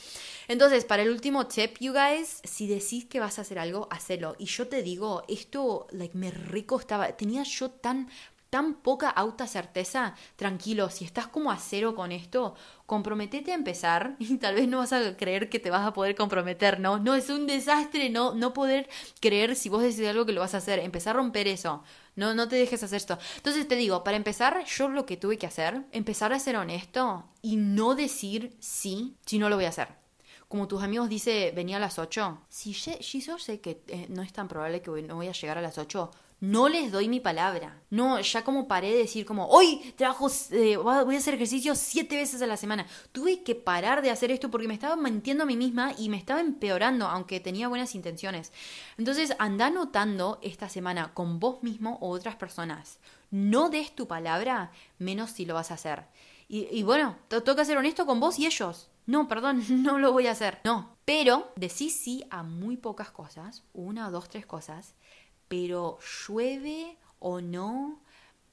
Entonces, 0.47 0.85
para 0.85 1.03
el 1.03 1.09
último 1.09 1.47
tip, 1.47 1.77
you 1.79 1.93
guys, 1.93 2.41
si 2.43 2.67
decís 2.67 3.05
que 3.05 3.19
vas 3.19 3.39
a 3.39 3.41
hacer 3.41 3.59
algo, 3.59 3.87
hacelo. 3.91 4.35
Y 4.39 4.45
yo 4.45 4.67
te 4.67 4.81
digo, 4.83 5.23
esto, 5.27 5.87
like, 5.91 6.17
me 6.17 6.31
rico 6.31 6.79
estaba, 6.79 7.11
tenía 7.17 7.43
yo 7.43 7.71
tan 7.71 8.09
tan 8.49 8.75
poca 8.75 9.13
certeza, 9.47 10.15
tranquilo, 10.35 10.89
si 10.89 11.05
estás 11.05 11.27
como 11.27 11.51
a 11.51 11.57
cero 11.57 11.95
con 11.95 12.11
esto, 12.11 12.55
comprometete 12.85 13.51
a 13.51 13.55
empezar 13.55 14.15
y 14.19 14.37
tal 14.37 14.55
vez 14.55 14.67
no 14.67 14.79
vas 14.79 14.93
a 14.93 15.15
creer 15.17 15.49
que 15.49 15.59
te 15.59 15.69
vas 15.69 15.85
a 15.85 15.93
poder 15.93 16.15
comprometer, 16.15 16.79
¿no? 16.79 16.99
No, 16.99 17.15
es 17.15 17.29
un 17.29 17.47
desastre 17.47 18.09
no, 18.09 18.33
no 18.33 18.53
poder 18.53 18.89
creer 19.19 19.55
si 19.55 19.69
vos 19.69 19.81
decís 19.81 20.07
algo 20.07 20.25
que 20.25 20.33
lo 20.33 20.41
vas 20.41 20.53
a 20.53 20.57
hacer, 20.57 20.79
empezar 20.79 21.15
a 21.15 21.19
romper 21.19 21.47
eso. 21.47 21.83
No, 22.15 22.33
no 22.33 22.47
te 22.47 22.55
dejes 22.55 22.81
hacer 22.81 22.97
esto. 22.97 23.19
Entonces 23.35 23.67
te 23.67 23.75
digo, 23.75 24.03
para 24.03 24.17
empezar, 24.17 24.63
yo 24.65 24.89
lo 24.89 25.05
que 25.05 25.17
tuve 25.17 25.37
que 25.37 25.45
hacer, 25.45 25.85
empezar 25.91 26.33
a 26.33 26.39
ser 26.39 26.57
honesto 26.57 27.25
y 27.41 27.57
no 27.57 27.95
decir 27.95 28.55
sí 28.59 29.17
si 29.25 29.37
no 29.37 29.49
lo 29.49 29.55
voy 29.55 29.65
a 29.65 29.69
hacer 29.69 30.07
como 30.47 30.67
tus 30.67 30.81
amigos 30.81 31.09
dice, 31.09 31.51
venía 31.53 31.77
a 31.77 31.79
las 31.79 31.99
8. 31.99 32.45
Si, 32.47 32.71
yo 32.71 33.37
sé 33.37 33.59
que 33.59 33.83
eh, 33.87 34.07
no 34.09 34.21
es 34.21 34.31
tan 34.31 34.47
probable 34.47 34.81
que 34.81 34.89
no 35.01 35.15
voy 35.15 35.27
a 35.27 35.33
llegar 35.33 35.57
a 35.57 35.61
las 35.61 35.77
8, 35.77 36.09
no 36.39 36.69
les 36.69 36.91
doy 36.91 37.09
mi 37.09 37.19
palabra. 37.19 37.81
No, 37.89 38.19
ya 38.19 38.43
como 38.43 38.67
paré 38.67 38.91
de 38.91 38.99
decir 38.99 39.25
como, 39.25 39.47
hoy 39.47 39.93
trabajo, 39.95 40.27
eh, 40.51 40.77
voy 40.77 41.15
a 41.15 41.17
hacer 41.17 41.33
ejercicio 41.33 41.73
siete 41.73 42.15
veces 42.15 42.41
a 42.41 42.47
la 42.47 42.57
semana. 42.57 42.85
Tuve 43.11 43.43
que 43.43 43.55
parar 43.55 44.01
de 44.01 44.11
hacer 44.11 44.29
esto 44.29 44.51
porque 44.51 44.67
me 44.67 44.73
estaba 44.75 44.95
mintiendo 44.95 45.43
a 45.43 45.47
mí 45.47 45.57
misma 45.57 45.93
y 45.97 46.09
me 46.09 46.17
estaba 46.17 46.41
empeorando, 46.41 47.07
aunque 47.07 47.39
tenía 47.39 47.67
buenas 47.67 47.95
intenciones. 47.95 48.51
Entonces, 48.97 49.33
anda 49.39 49.69
notando 49.71 50.39
esta 50.43 50.69
semana 50.69 51.13
con 51.13 51.39
vos 51.39 51.63
mismo 51.63 51.97
o 52.01 52.09
otras 52.09 52.35
personas. 52.35 52.99
No 53.31 53.69
des 53.69 53.95
tu 53.95 54.07
palabra, 54.07 54.71
menos 54.99 55.31
si 55.31 55.45
lo 55.45 55.55
vas 55.55 55.71
a 55.71 55.75
hacer. 55.75 56.05
Y, 56.49 56.81
bueno, 56.83 57.17
toca 57.27 57.65
ser 57.65 57.77
honesto 57.77 58.05
con 58.05 58.19
vos 58.19 58.39
y 58.39 58.45
ellos. 58.45 58.89
No, 59.05 59.27
perdón, 59.27 59.63
no 59.83 59.97
lo 59.97 60.13
voy 60.13 60.27
a 60.27 60.31
hacer. 60.31 60.59
No. 60.63 60.95
Pero 61.03 61.51
decís 61.55 61.99
sí 61.99 62.25
a 62.29 62.43
muy 62.43 62.77
pocas 62.77 63.11
cosas, 63.11 63.63
una, 63.73 64.09
dos, 64.11 64.29
tres 64.29 64.45
cosas 64.45 64.93
pero 65.47 65.99
llueve 66.27 66.97
o 67.19 67.41
no, 67.41 68.01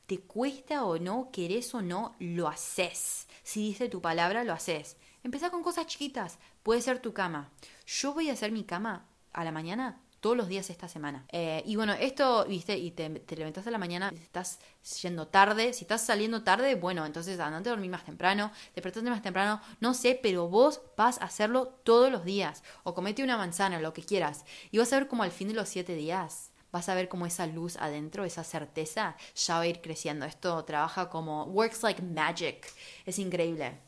te 0.07 0.21
cuesta 0.21 0.85
o 0.85 0.99
no, 0.99 1.31
querés 1.33 1.75
o 1.75 1.83
no, 1.83 2.15
lo 2.19 2.49
haces. 2.49 3.27
Si 3.43 3.61
dice 3.61 3.89
tu 3.89 4.01
palabra, 4.01 4.45
lo 4.45 4.53
haces. 4.53 4.97
Empezá 5.23 5.51
con 5.51 5.63
cosas 5.63 5.87
chiquitas. 5.87 6.39
Puede 6.63 6.83
ser 6.83 7.01
tu 7.01 7.13
cama. 7.13 7.51
Yo 7.87 8.13
voy 8.13 8.29
a 8.29 8.35
hacer 8.35 8.53
mi 8.53 8.65
cama 8.65 9.07
a 9.33 9.45
la 9.45 9.53
mañana 9.53 10.01
todos 10.21 10.39
los 10.39 10.49
días 10.49 10.71
esta 10.71 10.89
semana. 10.89 11.27
Eh, 11.33 11.63
y 11.67 11.77
bueno, 11.77 11.93
esto, 11.93 12.47
viste, 12.47 12.79
y 12.79 12.93
te, 12.93 13.11
te 13.11 13.37
levantas 13.37 13.67
a 13.67 13.71
la 13.71 13.77
mañana, 13.77 14.11
estás 14.15 14.59
yendo 15.03 15.29
tarde, 15.29 15.75
si 15.75 15.85
estás 15.85 16.01
saliendo 16.01 16.43
tarde, 16.43 16.77
bueno, 16.77 17.05
entonces 17.05 17.39
andate 17.39 17.69
a 17.69 17.73
dormir 17.73 17.91
más 17.91 18.07
temprano, 18.07 18.51
despertate 18.75 19.11
más 19.11 19.21
temprano, 19.21 19.61
no 19.81 19.93
sé, 19.93 20.19
pero 20.23 20.49
vos 20.49 20.81
vas 20.97 21.21
a 21.21 21.25
hacerlo 21.25 21.79
todos 21.85 22.11
los 22.11 22.25
días. 22.25 22.63
O 22.85 22.95
comete 22.95 23.23
una 23.23 23.37
manzana, 23.37 23.81
lo 23.81 23.93
que 23.93 24.03
quieras. 24.03 24.47
Y 24.71 24.79
vas 24.79 24.91
a 24.95 25.01
ver 25.01 25.09
como 25.09 25.25
al 25.25 25.31
fin 25.31 25.49
de 25.49 25.55
los 25.55 25.69
siete 25.69 25.95
días 25.95 26.54
vas 26.75 26.89
a 26.89 26.95
ver 26.97 27.09
cómo 27.09 27.25
esa 27.25 27.47
luz 27.47 27.77
adentro, 27.77 28.25
esa 28.25 28.43
certeza, 28.43 29.17
ya 29.37 29.55
va 29.55 29.61
a 29.61 29.67
ir 29.69 29.81
creciendo. 29.81 30.27
Esto 30.27 30.65
trabaja 30.65 31.09
como 31.09 31.45
works 31.45 31.85
like 31.85 32.03
magic. 32.03 32.67
Es 33.07 33.21
increíble. 33.21 33.79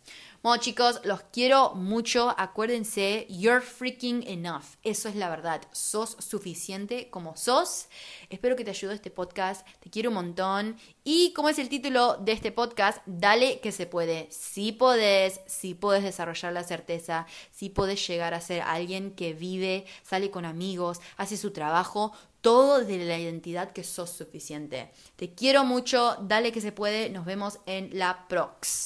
Bueno 0.46 0.62
chicos, 0.62 1.00
los 1.02 1.22
quiero 1.32 1.74
mucho. 1.74 2.32
Acuérdense, 2.38 3.26
you're 3.28 3.60
freaking 3.60 4.22
enough. 4.28 4.76
Eso 4.84 5.08
es 5.08 5.16
la 5.16 5.28
verdad. 5.28 5.62
Sos 5.72 6.16
suficiente 6.20 7.10
como 7.10 7.36
sos. 7.36 7.88
Espero 8.30 8.54
que 8.54 8.62
te 8.62 8.70
ayude 8.70 8.94
este 8.94 9.10
podcast. 9.10 9.66
Te 9.80 9.90
quiero 9.90 10.10
un 10.10 10.14
montón. 10.14 10.76
Y 11.02 11.32
como 11.32 11.48
es 11.48 11.58
el 11.58 11.68
título 11.68 12.18
de 12.18 12.30
este 12.30 12.52
podcast, 12.52 13.02
dale 13.06 13.58
que 13.58 13.72
se 13.72 13.86
puede. 13.86 14.28
Si 14.30 14.70
podés, 14.70 15.40
si 15.48 15.74
podés 15.74 16.04
desarrollar 16.04 16.52
la 16.52 16.62
certeza, 16.62 17.26
si 17.50 17.68
podés 17.68 18.06
llegar 18.06 18.32
a 18.32 18.40
ser 18.40 18.62
alguien 18.62 19.16
que 19.16 19.32
vive, 19.32 19.84
sale 20.04 20.30
con 20.30 20.44
amigos, 20.44 21.00
hace 21.16 21.36
su 21.36 21.50
trabajo, 21.50 22.12
todo 22.40 22.84
de 22.84 22.98
la 22.98 23.18
identidad 23.18 23.72
que 23.72 23.82
sos 23.82 24.10
suficiente. 24.10 24.92
Te 25.16 25.34
quiero 25.34 25.64
mucho, 25.64 26.16
dale 26.20 26.52
que 26.52 26.60
se 26.60 26.70
puede, 26.70 27.10
nos 27.10 27.24
vemos 27.24 27.58
en 27.66 27.98
la 27.98 28.28
prox. 28.28 28.84